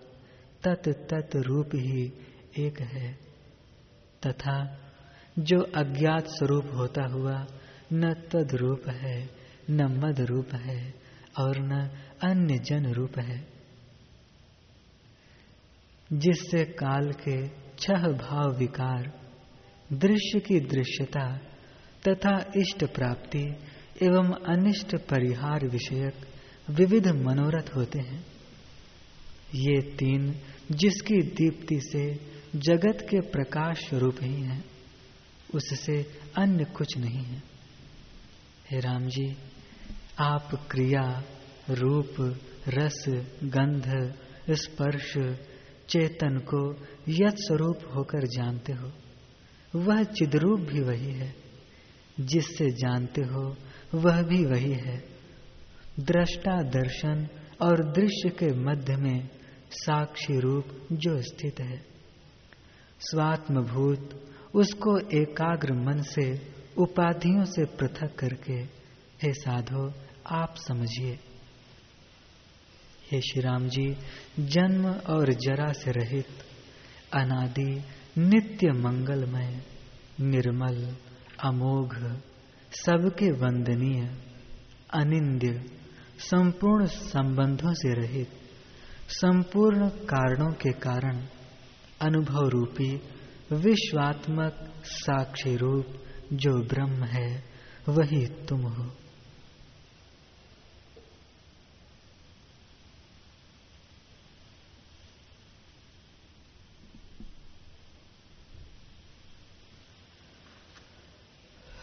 तत् 0.63 0.89
तत् 0.89 1.36
रूप 1.36 1.69
ही 1.75 2.13
एक 2.59 2.81
है। 2.81 3.13
तथा 4.27 4.77
जो 5.39 5.59
अज्ञात 5.59 6.25
स्वरूप 6.27 6.65
होता 6.74 7.05
हुआ 7.05 7.45
न 7.93 8.13
तद 8.13 8.55
रूप 8.55 8.89
है, 8.89 9.29
न 9.69 9.83
मद 9.83 10.21
रूप 10.21 10.53
है 10.53 10.93
और 11.39 11.59
न 11.59 11.89
अन्य 12.24 12.58
जन 12.58 12.86
रूप 12.86 13.20
है, 13.20 13.48
जिससे 16.14 16.66
काल 16.66 17.12
के 17.12 17.48
छह 17.50 18.08
भाव 18.08 18.58
विकार, 18.58 19.20
दृश्य 19.94 20.40
की 20.40 20.60
दृश्यता 20.60 21.38
तथा 22.08 22.52
इष्ट 22.58 22.86
प्राप्ति 22.86 23.56
एवं 24.02 24.34
अनिष्ट 24.34 24.96
परिहार 24.96 25.68
विषयक 25.68 26.28
विविध 26.70 27.08
मनोरथ 27.08 27.76
होते 27.76 28.00
हैं। 28.00 28.26
ये 29.56 29.82
तीन 29.82 30.36
जिसकी 30.72 31.22
दीप्ति 31.22 31.80
से 31.82 32.20
जगत 32.56 32.98
के 33.02 33.20
प्रकाश 33.20 33.94
रूप 33.94 34.16
ही 34.22 34.42
हैं, 34.42 34.66
उससे 35.54 36.02
अन्य 36.38 36.64
कुछ 36.64 36.98
नहीं 36.98 37.24
है। 37.24 37.44
हे 38.72 38.79
राम 38.79 39.08
जी, 39.08 39.38
आप 40.20 40.68
क्रिया 40.72 41.24
रूप, 41.72 42.40
रस, 42.68 43.03
गंध, 43.44 44.14
स्पर्श, 44.51 45.14
चेतन 45.90 46.38
को 46.38 46.86
यत 47.10 47.36
स्वरूप 47.36 47.79
होकर 47.96 48.27
जानते 48.27 48.74
हो। 48.74 48.92
वह 49.75 50.03
चिद्रूप 50.03 50.60
भी 50.60 50.79
वही 50.79 51.12
है। 51.12 51.50
जिससे 52.20 52.70
जानते 52.70 53.22
हो, 53.22 53.58
वह 53.94 54.22
भी 54.22 54.46
वही 54.46 54.72
है। 54.72 55.03
दृष्टा 56.00 56.62
दर्शन 56.62 57.27
और 57.62 57.92
दृश्य 57.92 58.29
के 58.29 58.53
मध्य 58.53 58.96
में 58.96 59.29
साक्षी 59.72 60.40
रूप 60.40 60.66
जो 60.92 61.22
स्थित 61.22 61.60
है। 61.60 61.86
स्वात्मभूत 63.00 64.25
उसको 64.55 64.98
एकाग्र 64.98 65.74
मन 65.74 66.01
से, 66.01 66.53
उपाधियों 66.77 67.46
से 67.46 67.66
पृथक 67.66 68.16
करके, 68.16 68.53
हे 69.24 69.34
साधो, 69.34 69.94
आप 70.27 70.55
समझिए। 70.58 71.20
हे 73.11 73.22
श्री 73.22 73.41
राम 73.41 73.67
जी 73.67 73.98
जन्म 74.39 74.85
और 74.89 75.33
जरा 75.33 75.72
से 75.72 75.91
रहित, 75.91 76.27
अनादि 77.13 77.83
नित्य 78.17 78.72
मंगलमय, 78.72 79.61
निर्मल, 80.22 80.95
अमोघ, 81.43 81.95
सबके 82.72 83.31
वंदनीय, 83.31 84.15
अनिंद्य, 84.93 85.63
संपूर्ण 86.19 86.85
संबंधों 86.85 87.74
से 87.74 87.93
रहित, 87.93 88.29
संपूर्ण 89.07 89.89
कारणों 89.89 90.51
के 90.51 90.72
कारण, 90.72 91.24
अनुभव 92.01 92.48
रूपी, 92.48 93.01
विश्वात्मक 93.51 94.72
साक्षी 94.85 95.55
रूप, 95.55 95.85
जो 96.33 96.63
ब्रह्म 96.67 97.03
है, 97.03 97.43
वही 97.89 98.25
तुम 98.25 98.61
हो। 98.61 98.99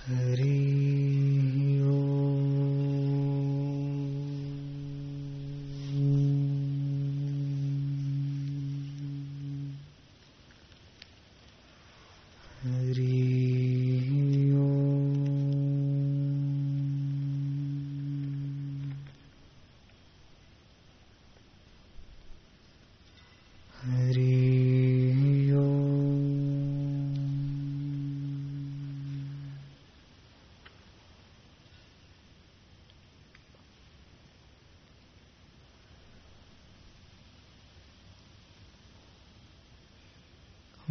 हरे 0.06 0.55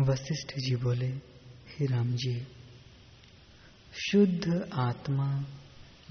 वशिष्ठ 0.06 0.54
जी 0.58 0.76
बोले, 0.76 1.08
हे 1.68 1.86
राम 1.86 2.16
जी, 2.16 2.48
शुद्ध 3.94 4.70
आत्मा, 4.74 5.46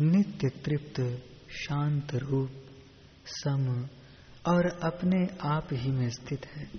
नित्य 0.00 0.48
तृप्त, 0.48 1.22
शांत 1.50 2.14
रूप, 2.14 2.50
सम 3.26 3.88
और 4.46 4.66
अपने 4.66 5.26
आप 5.40 5.68
ही 5.72 5.90
में 5.90 6.10
स्थित 6.10 6.46
है। 6.46 6.70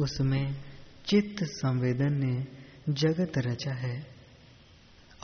उसमें 0.00 0.64
चित्त 1.06 1.44
संवेदन 1.44 2.12
ने 2.12 2.46
जगत 2.92 3.32
रचा 3.38 3.74
है 3.74 4.14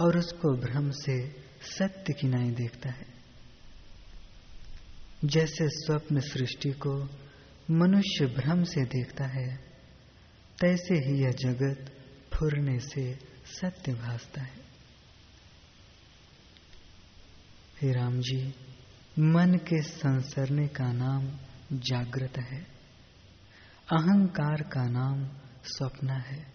और 0.00 0.18
उसको 0.18 0.56
भ्रम 0.56 0.90
से 0.90 1.28
सत्य 1.62 2.12
की 2.12 2.28
नाई 2.28 2.50
देखता 2.50 2.90
है। 2.90 3.06
जैसे 5.24 5.68
स्वप्न 5.68 6.20
सृष्टि 6.20 6.70
को 6.70 7.25
मनुष्य 7.70 8.26
भ्रम 8.26 8.62
से 8.62 8.84
देखता 8.84 9.24
है, 9.26 9.56
तैसे 10.60 10.94
ही 10.94 11.22
यह 11.22 11.30
जगत 11.30 11.92
फुरने 12.34 12.78
से 12.78 13.18
सत्य 13.46 13.92
भासता 13.92 14.42
है। 14.42 14.66
हे 17.82 17.92
राम 17.92 18.20
जी, 18.20 18.54
मन 19.18 19.54
के 19.54 19.82
संसरने 19.82 20.66
का 20.68 20.92
नाम 20.92 21.28
जागृत 21.72 22.38
है, 22.38 22.60
अहंकार 23.92 24.62
का 24.62 24.88
नाम 24.88 25.28
स्वप्न 25.64 26.10
है। 26.10 26.46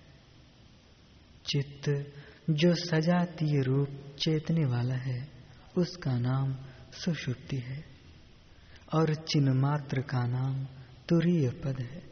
चित्त 1.45 2.13
जो 2.49 2.73
सजातीय 2.73 3.61
रूप 3.61 4.15
चेतने 4.19 4.65
वाला 4.65 4.95
है, 4.95 5.31
उसका 5.77 6.19
नाम 6.19 6.55
सुषुप्ति 6.91 7.57
है, 7.57 7.85
और 8.93 9.13
चिन्मात्र 9.13 10.01
का 10.01 10.27
नाम 10.27 10.67
तुरीय 11.11 11.49
पद 11.49 11.81
है। 11.81 12.03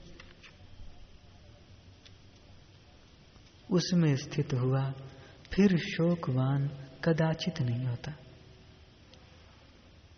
उसमें 3.72 4.16
स्थित 4.16 4.54
हुआ, 4.54 4.92
फिर 5.54 5.78
शोकवान 5.78 6.68
कदाचित 7.04 7.62
नहीं 7.62 7.86
होता। 7.86 8.14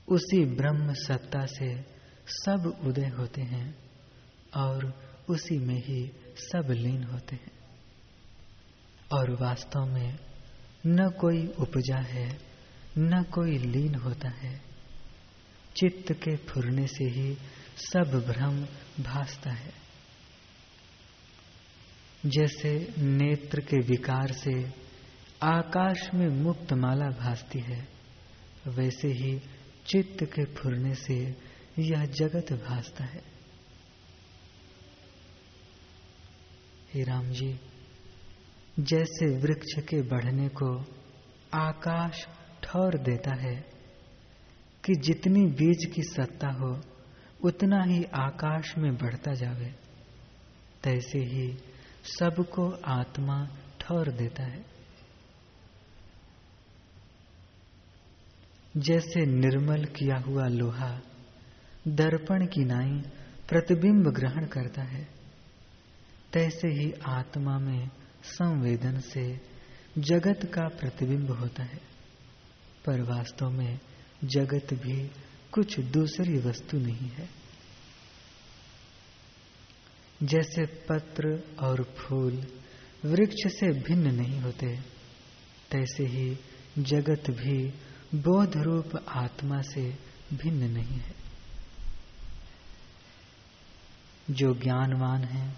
उसी 0.08 0.46
ब्रह्म 0.46 0.94
सत्ता 0.94 1.46
से 1.46 1.82
सब 2.28 2.82
उदय 2.84 3.08
होते 3.08 3.42
हैं 3.42 3.90
और 4.56 5.02
उसी 5.30 5.58
में 5.58 5.84
ही 5.84 6.12
सब 6.36 6.68
लीन 6.72 7.04
होते 7.04 7.36
हैं। 7.36 7.52
और 9.14 9.32
वास्तव 9.42 9.86
में 9.86 10.20
न 10.88 11.10
कोई 11.10 11.48
उपजा 11.48 11.98
है, 11.98 12.40
न 12.98 13.24
कोई 13.24 13.58
लीन 13.58 13.96
होता 13.96 14.30
है। 14.30 14.62
चित्त 15.78 16.14
के 16.14 16.36
फुरने 16.36 16.88
से 16.88 17.04
ही 17.04 17.38
सब 17.82 18.26
भ्रम 18.28 18.62
भासता 19.04 19.52
है। 19.52 19.74
जैसे 22.26 22.94
नेत्र 22.98 23.62
के 23.62 23.78
विकार 23.78 24.32
से 24.32 24.74
आकाश 25.44 26.14
में 26.14 26.28
मुक्त 26.28 26.74
माला 26.74 27.10
भासती 27.10 27.60
है, 27.60 27.88
वैसे 28.68 29.08
ही 29.08 29.40
चित्त 29.86 30.24
के 30.24 30.46
फुरने 30.46 30.94
से 30.96 31.16
यह 31.80 32.06
जगत 32.06 32.54
भासता 32.54 33.04
है। 33.04 33.24
हे 36.94 37.04
राम 37.04 37.30
जी, 37.30 37.60
जैसे 38.80 39.38
वृक्ष 39.38 39.74
के 39.80 40.02
बढ़ने 40.02 40.48
को 40.48 40.86
आकाश 41.54 42.28
ठौर 42.64 42.98
देता 42.98 43.36
है 43.36 43.56
कि 44.86 44.94
जितनी 44.94 45.46
बीज 45.46 45.86
की 45.96 46.04
सत्ता 46.04 46.48
हो 46.48 46.91
उतना 47.44 47.84
ही 47.84 48.04
आकाश 48.04 48.78
में 48.78 48.98
बढ़ता 48.98 49.34
जावे, 49.34 49.74
तैसे 50.84 51.20
ही 51.20 51.58
सबको 52.04 52.70
आत्मा 52.86 53.48
ठौर 53.80 54.12
देता 54.12 54.44
है। 54.44 54.66
जैसे 58.78 59.26
निर्मल 59.26 59.86
किया 59.86 60.18
हुआ 60.18 60.48
लोहा 60.48 61.00
दर्पण 61.88 62.46
की 62.46 62.66
नाई 62.66 63.02
प्रतिबिंब 63.50 64.08
ग्रहण 64.08 64.46
करता 64.46 64.82
है, 64.82 65.08
तैसे 66.34 66.68
ही 66.68 66.94
आत्मा 67.06 67.60
में 67.60 67.90
संवेदन 68.24 69.00
से 69.00 69.42
जगत 69.98 70.40
का 70.46 70.68
प्रतिबिंब 70.68 71.32
होता 71.32 71.64
है। 71.64 71.80
पर 72.86 73.02
वास्तव 73.02 73.50
में 73.50 73.80
जगत 74.24 74.74
भी 74.74 75.12
कुछ 75.52 75.80
दूसरी 75.80 76.38
वस्तु 76.38 76.78
नहीं 76.78 77.10
है। 77.10 77.30
जैसे 80.24 80.66
पत्र 80.66 81.56
और 81.60 81.84
फूल 81.84 82.48
वृक्ष 83.06 83.52
से 83.60 83.72
भिन्न 83.80 84.16
नहीं 84.16 84.40
होते, 84.40 84.78
तैसे 85.72 86.06
ही 86.06 86.38
जगत 86.80 87.24
भी 87.30 87.74
बोध 88.16 88.58
रूप 88.58 89.06
आत्मा 89.08 89.62
से 89.62 89.98
भिन्न 90.34 90.72
नहीं 90.72 91.00
है। 91.00 91.16
जो 94.30 94.54
ज्ञानवान 94.54 95.24
है, 95.24 95.58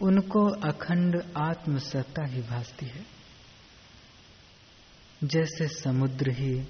उनको 0.00 0.46
अखंड 0.48 1.22
आत्मसत्ता 1.36 2.26
ही 2.26 2.42
भासती 2.42 2.86
है। 2.86 3.06
जैसे 5.24 5.68
समुद्र 5.68 6.30
ही 6.30 6.60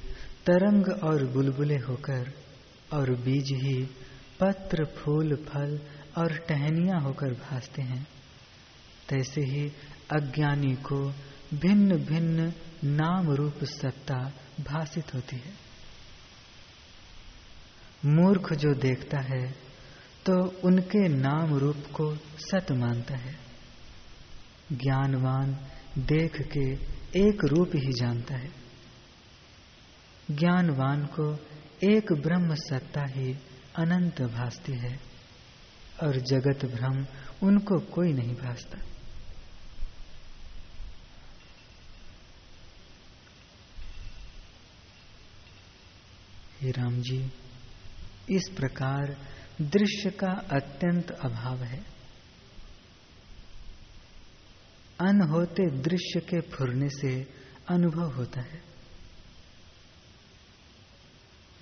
तरंग 0.46 0.86
और 1.04 1.26
बुलबुले 1.26 1.76
होकर 1.76 2.43
और 2.94 3.10
बीज 3.14 3.52
ही 3.54 3.84
पत्र, 4.40 4.84
फूल, 4.96 5.34
फल 5.36 5.78
और 6.18 6.36
टहनिया 6.48 6.98
होकर 6.98 7.34
भासते 7.34 7.82
हैं। 7.82 8.06
तैसे 9.08 9.40
ही 9.40 9.66
अज्ञानी 10.12 10.74
को 10.82 10.98
भिन्न 11.54 11.96
भिन्न 12.04 12.52
नाम 12.84 13.30
रूप 13.30 13.64
सत्ता 13.64 14.18
भाषित 14.60 15.14
होती 15.14 15.36
है। 15.36 15.52
मूर्ख 18.04 18.52
जो 18.52 18.74
देखता 18.74 19.20
है 19.20 19.44
तो 20.26 20.34
उनके 20.64 21.08
नाम 21.08 21.54
रूप 21.54 21.76
को 21.92 22.14
सत 22.40 22.72
मानता 22.72 23.16
है। 23.16 23.34
ज्ञानवान 24.72 25.54
देख 25.98 26.40
के 26.52 26.64
एक 27.20 27.44
रूप 27.44 27.70
ही 27.74 27.92
जानता 27.92 28.36
है। 28.36 28.50
ज्ञानवान 30.30 31.04
को 31.06 31.26
एक 31.84 32.12
ब्रह्म 32.12 32.54
सत्ता 32.54 33.04
ही 33.06 33.32
अनंत 33.76 34.22
भासती 34.22 34.72
है, 34.72 35.00
और 36.02 36.16
जगत 36.16 36.64
भ्रम 36.64 37.06
उनको 37.42 37.78
कोई 37.78 38.12
नहीं 38.12 38.34
भासता। 38.34 38.78
हे 46.60 46.70
राम 46.70 47.00
जी, 47.00 47.32
इस 48.30 48.48
प्रकार 48.56 49.16
दृश्य 49.60 50.10
का 50.10 50.30
अत्यंत 50.30 51.10
अभाव 51.10 51.62
है। 51.62 51.84
अन 55.00 55.28
होते 55.30 55.70
दृश्य 55.70 56.20
के 56.20 56.40
फुरने 56.40 56.88
से 56.88 57.32
अनुभव 57.68 58.14
होता 58.16 58.40
है। 58.40 58.73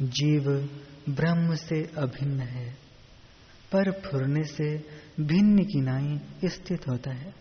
जीव 0.01 0.45
ब्रह्म 1.09 1.55
से 1.55 1.83
अभिन्न 1.97 2.41
है, 2.41 2.71
पर 3.73 3.91
फुरने 3.93 4.45
से 4.45 4.79
भिन्न 5.21 5.65
किनाई 5.65 6.21
स्थित 6.49 6.89
होता 6.89 7.11
है। 7.11 7.35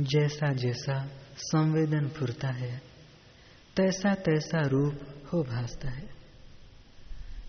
जैसा 0.00 0.52
जैसा 0.52 1.08
संवेदन 1.36 2.08
फुरता 2.08 2.48
है, 2.48 2.82
तैसा 3.76 4.14
तैसा 4.14 4.60
रूप 4.60 5.24
हो 5.32 5.42
भासता 5.42 5.90
है। 5.90 6.08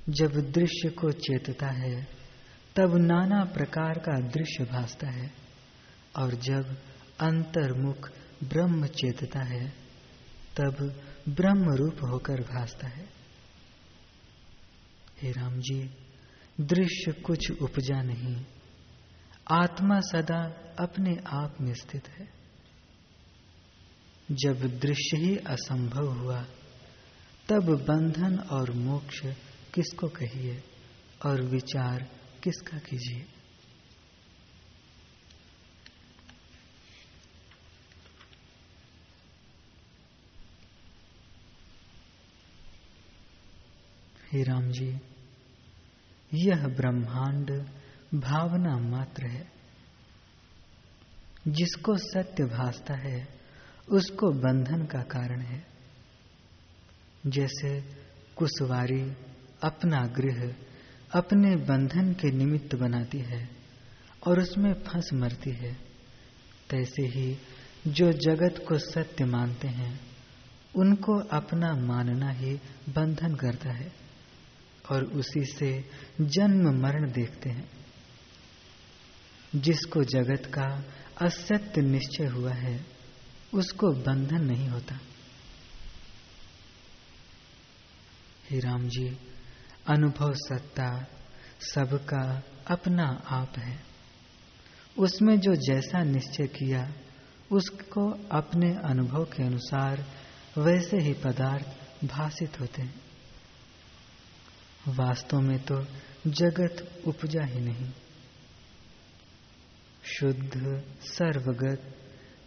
जब 0.10 0.52
दृश्य 0.52 0.90
को 0.90 1.12
चेतता 1.12 1.68
है, 1.68 2.08
तब 2.76 2.98
नाना 2.98 3.46
प्रकार 3.46 3.94
का 3.94 4.20
दृश्य 4.20 4.64
भासता 4.64 5.08
है, 5.08 5.32
और 6.18 6.32
जब 6.34 6.78
अंतर्मुख 7.20 8.10
ब्रह्म 8.44 8.88
चेतता 8.88 9.40
है, 9.40 9.70
तब 10.58 11.04
ब्रह्म 11.30 11.76
रूप 11.76 11.96
होकर 12.12 12.42
भासता 12.42 12.88
है। 12.88 13.10
हे 15.22 15.32
राम 15.32 15.60
जी, 15.60 15.90
दृश्य 16.62 17.12
कुछ 17.12 17.52
उपजा 17.52 18.02
नहीं, 18.02 18.46
आत्मा 19.48 20.00
सदा 20.00 20.42
अपने 20.80 21.18
आप 21.28 21.58
में 21.62 21.74
स्थित 21.74 22.10
है। 22.10 22.30
जब 24.32 24.80
दृश्य 24.80 25.18
ही 25.18 25.38
असंभव 25.38 26.08
हुआ, 26.08 26.46
तब 27.50 27.86
बंधन 27.88 28.40
और 28.40 28.72
मोक्ष 28.72 29.22
किसको 29.74 30.08
कहिए 30.08 30.64
और 31.26 31.42
विचार 31.42 32.10
किसका 32.44 32.78
कीजिए? 32.78 33.26
हे 44.36 44.44
राम 44.44 44.72
जी, 44.72 44.98
यह 46.34 46.68
ब्रह्मांड 46.68 47.52
भावना 48.22 48.78
मात्र 48.78 49.28
है। 49.28 49.52
जिसको 51.48 51.98
सत्य 51.98 52.44
भासता 52.44 52.94
है, 52.94 53.28
उसको 53.90 54.32
बंधन 54.32 54.86
का 54.86 55.02
कारण 55.02 55.42
है। 55.42 55.66
जैसे 57.28 57.82
कुशवारी 58.36 59.14
अपना 59.64 60.02
गृह 60.02 60.56
अपने 61.12 61.56
बंधन 61.56 62.14
के 62.14 62.32
निमित्त 62.32 62.76
बनाती 62.76 63.20
है 63.20 63.50
और 64.28 64.40
उसमें 64.40 64.74
फंस 64.74 65.10
मरती 65.14 65.52
है, 65.52 65.74
तैसे 66.70 67.02
ही 67.02 67.38
जो 67.88 68.12
जगत 68.12 68.66
को 68.68 68.78
सत्य 68.78 69.26
मानते 69.26 69.68
हैं, 69.68 70.00
उनको 70.76 71.20
अपना 71.20 71.74
मानना 71.74 72.30
ही 72.30 72.56
बंधन 72.90 73.36
करता 73.36 73.72
है। 73.72 74.05
और 74.92 75.04
उसी 75.04 75.46
से 75.46 75.90
जन्म 76.22 76.82
मरण 76.82 77.12
देखते 77.12 77.50
हैं। 77.50 77.70
जिसको 79.56 80.04
जगत 80.04 80.46
का 80.46 80.84
असत्य 81.22 81.82
निश्चय 81.82 82.26
हुआ 82.26 82.52
है, 82.52 82.86
उसको 83.54 83.92
बंधन 83.92 84.46
नहीं 84.46 84.70
होता। 84.70 85.00
हे 88.50 88.60
राम 88.60 88.88
जी 88.88 89.18
अनुभव 89.88 90.34
सत्ता 90.34 91.08
सबका 91.62 92.44
अपना 92.68 93.24
आप 93.28 93.58
है। 93.58 93.80
उसमें 95.00 95.40
जो 95.40 95.56
जैसा 95.56 96.04
निश्चय 96.04 96.48
किया, 96.48 96.94
उसको 97.52 98.30
अपने 98.32 98.76
अनुभव 98.76 99.24
के 99.24 99.44
अनुसार 99.44 100.06
वैसे 100.58 100.98
ही 100.98 101.14
पदार्थ 101.14 101.68
भाषित 102.08 102.60
होते 102.60 102.82
हैं। 102.82 103.05
वास्तव 104.88 105.40
में 105.40 105.60
तो 105.60 105.86
जगत 106.28 107.02
उपजा 107.08 107.44
ही 107.44 107.60
नहीं। 107.60 107.92
शुद्ध, 110.04 110.84
सर्वगत, 111.02 111.96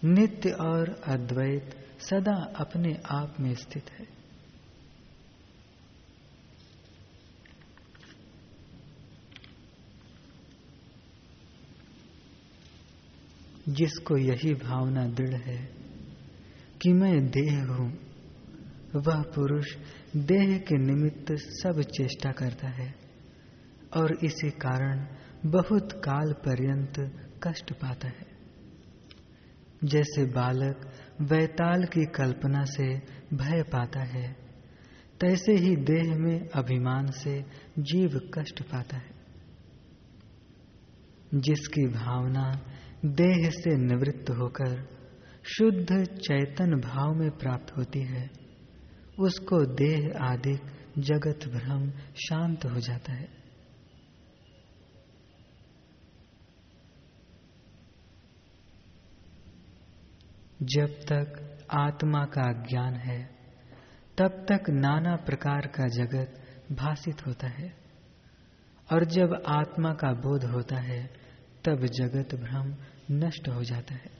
नित्य 0.04 0.50
और 0.50 1.00
अद्वैत 1.06 1.86
सदा 2.00 2.52
अपने 2.56 2.98
आप 3.10 3.36
में 3.40 3.54
स्थित 3.54 3.90
है। 3.90 4.18
जिसको 13.68 14.16
यही 14.16 14.54
भावना 14.54 15.06
दृढ़ 15.06 15.34
है 15.34 15.64
कि 16.82 16.92
मैं 16.92 17.30
देह 17.30 17.64
हूँ, 17.64 17.98
वह 18.94 19.22
पुरुष 19.22 19.76
देह 20.16 20.58
के 20.58 20.78
निमित्त 20.78 21.32
सब 21.32 21.82
चेष्टा 21.82 22.32
करता 22.32 22.68
है 22.68 22.94
और 23.96 24.18
इसी 24.24 24.50
कारण 24.50 25.06
बहुत 25.46 25.92
काल 25.92 26.32
पर्यंत 26.32 26.92
कष्ट 27.42 27.72
पाता 27.72 28.08
है। 28.08 28.26
जैसे 29.84 30.24
बालक 30.24 30.92
वैताल 31.20 31.84
की 31.84 32.04
कल्पना 32.04 32.64
से 32.64 32.98
भय 33.34 33.62
पाता 33.62 34.00
है, 34.00 34.36
तैसे 35.20 35.52
ही 35.52 35.76
देह 35.76 36.14
में 36.16 36.48
अभिमान 36.48 37.06
से 37.06 37.44
जीव 37.78 38.30
कष्ट 38.34 38.62
पाता 38.62 38.96
है। 38.96 39.18
जिसकी 41.34 41.86
भावना 41.86 42.66
देह 43.04 43.50
से 43.50 43.76
निवृत्त 43.76 44.30
होकर 44.30 44.88
शुद्ध 45.44 46.04
चैतन 46.04 46.70
भाव 46.70 47.14
में 47.14 47.30
प्राप्त 47.30 47.76
होती 47.76 48.00
है 48.00 48.47
उसको 49.18 49.74
देह 49.74 50.12
आदि 50.20 50.60
जगत 50.98 51.48
भ्रम 51.48 51.90
शांत 52.14 52.64
हो 52.64 52.80
जाता 52.80 53.12
है। 53.12 53.38
जब 60.62 60.86
तक 60.86 61.58
आत्मा 61.70 62.24
का 62.24 62.52
ज्ञान 62.52 62.94
है, 62.94 63.24
तब 64.18 64.46
तक 64.48 64.70
नाना 64.70 65.16
प्रकार 65.16 65.60
का 65.60 65.88
जगत 65.88 66.42
भाषित 66.72 67.26
होता 67.26 67.46
है। 67.46 67.76
और 68.92 69.04
जब 69.04 69.42
आत्मा 69.46 69.94
का 69.94 70.12
बोध 70.12 70.44
होता 70.44 70.76
है, 70.76 71.06
तब 71.64 71.86
जगत 71.86 72.34
भ्रम 72.34 72.76
नष्ट 73.10 73.48
हो 73.48 73.64
जाता 73.64 73.94
है। 73.94 74.17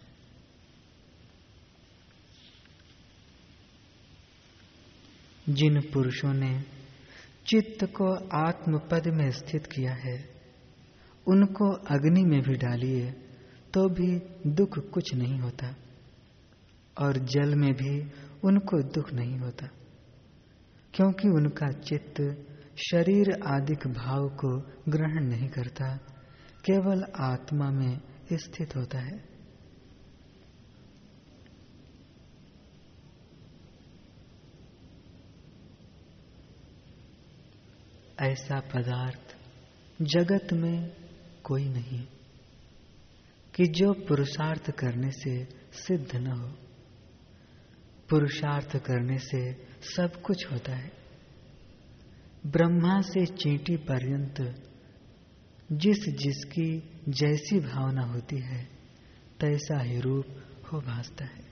जिन 5.50 5.80
पुरुषों 5.92 6.32
ने 6.34 6.60
चित्त 7.46 7.84
को 7.92 8.12
आत्मपद 8.38 9.06
में 9.14 9.30
स्थित 9.30 9.66
किया 9.66 9.92
है, 9.94 10.16
उनको 11.26 11.70
अग्नि 11.90 12.22
में 12.24 12.40
भी 12.42 12.54
डालिए 12.56 13.10
तो 13.74 13.88
भी 13.90 14.08
दुख 14.52 14.78
कुछ 14.90 15.14
नहीं 15.14 15.38
होता 15.40 15.74
और 16.96 17.18
जल 17.26 17.54
में 17.54 17.72
भी 17.72 18.00
उनको 18.44 18.82
दुख 18.90 19.12
नहीं 19.12 19.38
होता, 19.38 19.68
क्योंकि 20.94 21.28
उनका 21.28 21.70
चित्त 21.80 22.20
शरीर 22.82 23.32
आदिक 23.46 23.86
भाव 23.88 24.28
को 24.34 24.50
ग्रहण 24.88 25.24
नहीं 25.24 25.48
करता, 25.48 25.96
केवल 26.64 27.04
आत्मा 27.22 27.70
में 27.70 28.00
स्थित 28.34 28.76
होता 28.76 28.98
है। 28.98 29.37
ऐसा 38.22 38.60
पदार्थ 38.60 39.36
जगत 40.02 40.52
में 40.52 40.96
कोई 41.44 41.68
नहीं 41.68 42.04
कि 43.54 43.64
जो 43.64 43.92
पुरुषार्थ 43.92 44.70
करने 44.70 45.10
से 45.10 45.44
सिद्ध 45.72 46.16
न 46.16 46.26
हो। 46.26 46.48
पुरुषार्थ 48.10 48.76
करने 48.76 49.18
से 49.18 49.66
सब 49.80 50.22
कुछ 50.22 50.52
होता 50.52 50.72
है। 50.72 50.92
ब्रह्मा 52.46 53.00
से 53.00 53.26
चींटी 53.26 53.76
पर्यंत 53.76 54.62
जिस 55.72 56.08
जिसकी 56.08 57.00
जैसी 57.08 57.60
भावना 57.60 58.02
होती 58.02 58.38
है, 58.38 58.64
तैसा 59.40 59.82
ही 59.82 60.00
रूप 60.00 60.26
हो 60.72 60.80
भासता 60.80 61.24
है। 61.24 61.47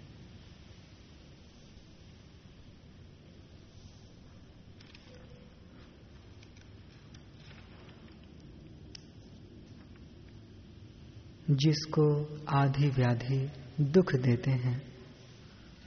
जिसको 11.51 12.37
आधी 12.49 12.89
व्याधि 12.89 13.51
दुख 13.81 14.15
देते 14.15 14.51
हैं, 14.51 14.83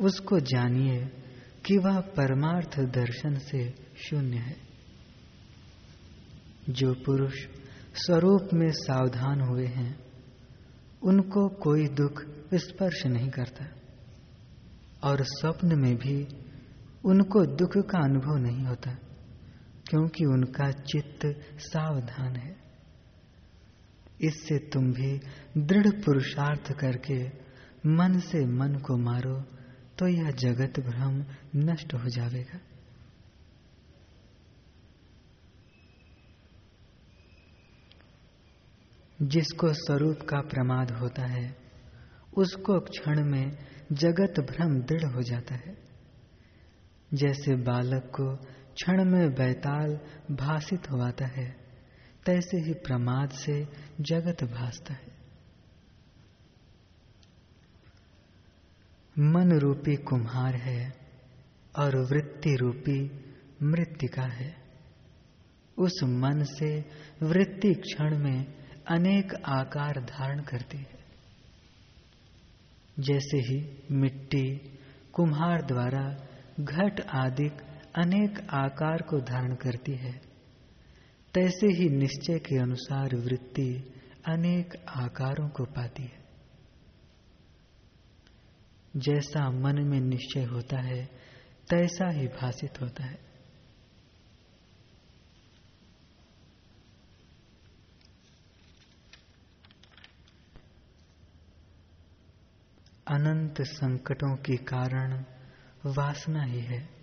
उसको 0.01 0.39
जानिए 0.39 1.05
कि 1.65 1.77
वह 1.77 1.99
परमार्थ 1.99 2.79
दर्शन 2.79 3.35
से 3.35 3.73
शून्य 3.97 4.37
है। 4.37 4.55
जो 6.69 6.93
पुरुष 6.93 7.33
स्वरूप 7.95 8.49
में 8.53 8.71
सावधान 8.71 9.41
हुए 9.41 9.65
हैं, 9.65 9.99
उनको 11.03 11.47
कोई 11.47 11.87
दुख 11.87 12.23
स्पर्श 12.53 13.05
नहीं 13.05 13.29
करता, 13.29 13.65
और 15.03 15.17
स्वप्न 15.21 15.79
में 15.79 15.95
भी 15.95 16.27
उनको 17.05 17.45
दुख 17.45 17.77
का 17.77 17.99
अनुभव 17.99 18.37
नहीं 18.37 18.65
होता, 18.65 18.91
क्योंकि 19.89 20.25
उनका 20.25 20.71
चित्त 20.71 21.41
सावधान 21.59 22.35
है। 22.35 22.68
इससे 24.21 24.57
तुम 24.57 24.91
भी 24.91 25.19
दृढ़ 25.57 25.87
पुरुषार्थ 25.87 26.71
करके 26.71 27.27
मन 27.85 28.19
से 28.19 28.45
मन 28.45 28.75
को 28.75 28.97
मारो 28.97 29.41
तो 29.99 30.07
यह 30.07 30.31
जगत 30.31 30.79
भ्रम 30.79 31.25
नष्ट 31.55 31.93
हो 31.93 32.09
जाएगा। 32.09 32.59
जिसको 39.21 39.73
स्वरूप 39.73 40.19
का 40.29 40.41
प्रमाद 40.41 40.91
होता 40.91 41.25
है, 41.25 41.57
उसको 42.37 42.79
क्षण 42.79 43.23
में 43.23 43.51
जगत 43.91 44.39
भ्रम 44.39 44.81
दृढ़ 44.81 45.05
हो 45.05 45.21
जाता 45.21 45.55
है। 45.55 45.77
जैसे 47.13 47.55
बालक 47.55 48.11
को 48.15 48.35
क्षण 48.73 49.05
में 49.05 49.33
बैताल 49.33 49.99
भाषित 50.31 50.91
होता 50.91 51.25
है 51.25 51.58
तैसे 52.29 52.57
ही 52.57 52.73
प्रमाद 52.73 53.29
से 53.29 53.67
जगत 54.01 54.43
भासता 54.43 54.93
है। 54.93 55.07
मन 59.19 59.59
रूपी 59.59 59.95
कुम्हार 59.95 60.55
है 60.55 60.93
और 61.79 61.97
वृत्ति 61.97 62.55
रूपी 62.55 63.11
मृतिका 63.63 64.21
है। 64.21 64.55
उस 65.77 66.03
मन 66.03 66.43
से 66.43 66.85
वृत्ति 67.23 67.73
क्षण 67.73 68.17
में 68.17 68.45
अनेक 68.87 69.33
आकार 69.45 69.99
धारण 69.99 70.39
करती 70.39 70.77
है। 70.77 70.99
जैसे 72.99 73.37
ही 73.37 73.83
मिट्टी, 73.91 74.57
कुम्हार 75.13 75.61
द्वारा 75.61 76.27
घट 76.59 77.01
आदि 77.01 77.49
अनेक 77.95 78.47
आकार 78.49 79.01
को 79.01 79.19
धारण 79.19 79.55
करती 79.55 79.91
है 79.91 80.28
तैसे 81.33 81.67
ही 81.67 81.89
निश्चय 81.89 82.39
के 82.39 82.57
अनुसार 82.57 83.15
वृत्ति 83.15 83.93
अनेक 84.27 84.85
आकारों 84.89 85.49
को 85.49 85.65
पाती 85.65 86.03
है। 86.03 86.19
जैसा 88.95 89.49
मन 89.49 89.81
में 89.81 90.01
निश्चय 90.01 90.43
होता 90.43 90.79
है, 90.79 91.05
तैसा 91.69 92.09
ही 92.09 92.27
भाषित 92.27 92.81
होता 92.81 93.03
है। 93.03 93.29
अनंत 103.07 103.61
संकटों 103.61 104.35
के 104.35 104.57
कारण 104.57 105.25
वासना 105.85 106.43
ही 106.43 106.61
है। 106.61 106.98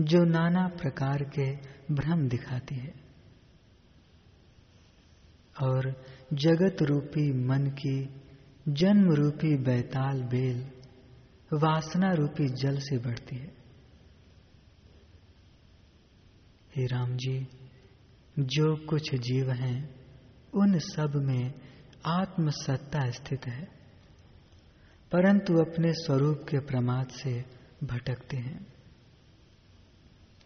जो 0.00 0.24
नाना 0.24 0.68
प्रकार 0.68 1.24
के 1.24 1.56
भ्रम 1.94 2.28
दिखाती 2.28 2.74
है। 2.74 3.10
और 5.62 6.04
जगत 6.32 6.76
रूपी 6.82 7.32
मन 7.32 7.66
की, 7.66 8.22
जन्म 8.68 9.12
रूपी 9.12 9.56
बैताल 9.56 10.22
बेल, 10.22 10.70
वासना 11.52 12.12
रूपी 12.12 12.48
जल 12.48 12.78
से 12.78 12.98
बढ़ती 12.98 13.36
है। 13.36 13.60
हे 16.76 16.86
राम 16.86 17.16
जी, 17.16 17.48
जो 18.38 18.86
कुछ 18.86 19.14
जीव 19.14 19.50
हैं, 19.50 19.94
उन 20.54 20.78
सब 20.78 21.12
में 21.14 21.54
आत्मसत्ता 22.06 23.10
स्थित 23.10 23.46
है, 23.46 23.64
परंतु 25.12 25.54
अपने 25.54 25.92
स्वरूप 25.92 26.38
के 26.48 26.58
प्रमाद 26.58 27.08
से 27.08 27.44
भटकते 27.84 28.36
हैं। 28.36 28.79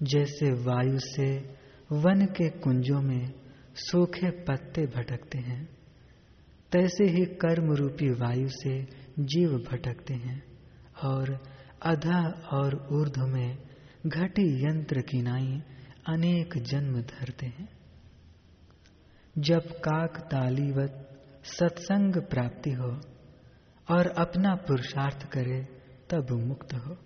जैसे 0.05 0.53
वायु 0.53 0.99
से 0.99 1.37
वन 1.93 2.27
के 2.27 2.49
कुंजों 2.49 3.01
में 3.01 3.33
सूखे 3.75 4.31
पत्ते 4.31 4.87
भटकते 4.87 5.39
हैं, 5.39 5.69
तैसे 6.73 7.05
ही 7.05 7.25
कर्म 7.25 7.73
रूपी 7.73 8.11
वायु 8.11 8.49
से 8.49 8.87
जीव 9.19 9.51
भटकते 9.51 10.15
हैं 10.15 10.43
और 11.05 11.43
अधा 11.83 12.49
और 12.53 12.89
ऊर्ध 12.93 13.19
में 13.19 13.59
घटी 14.07 14.67
यंत्र 14.67 15.01
की 15.01 15.23
नाई 15.23 15.63
अनेक 16.09 16.63
जन्म 16.63 17.01
धरते 17.01 17.47
हैं। 17.47 17.69
जब 19.39 19.61
काक 19.61 20.19
तालीवत 20.19 21.11
सत्संग 21.45 22.17
प्राप्ति 22.17 22.71
हो 22.71 23.01
और 23.91 24.07
अपना 24.07 24.55
पुरुषार्थ 24.55 25.31
करे, 25.31 25.61
तब 26.11 26.27
मुक्त 26.31 26.75
हो। 26.75 26.97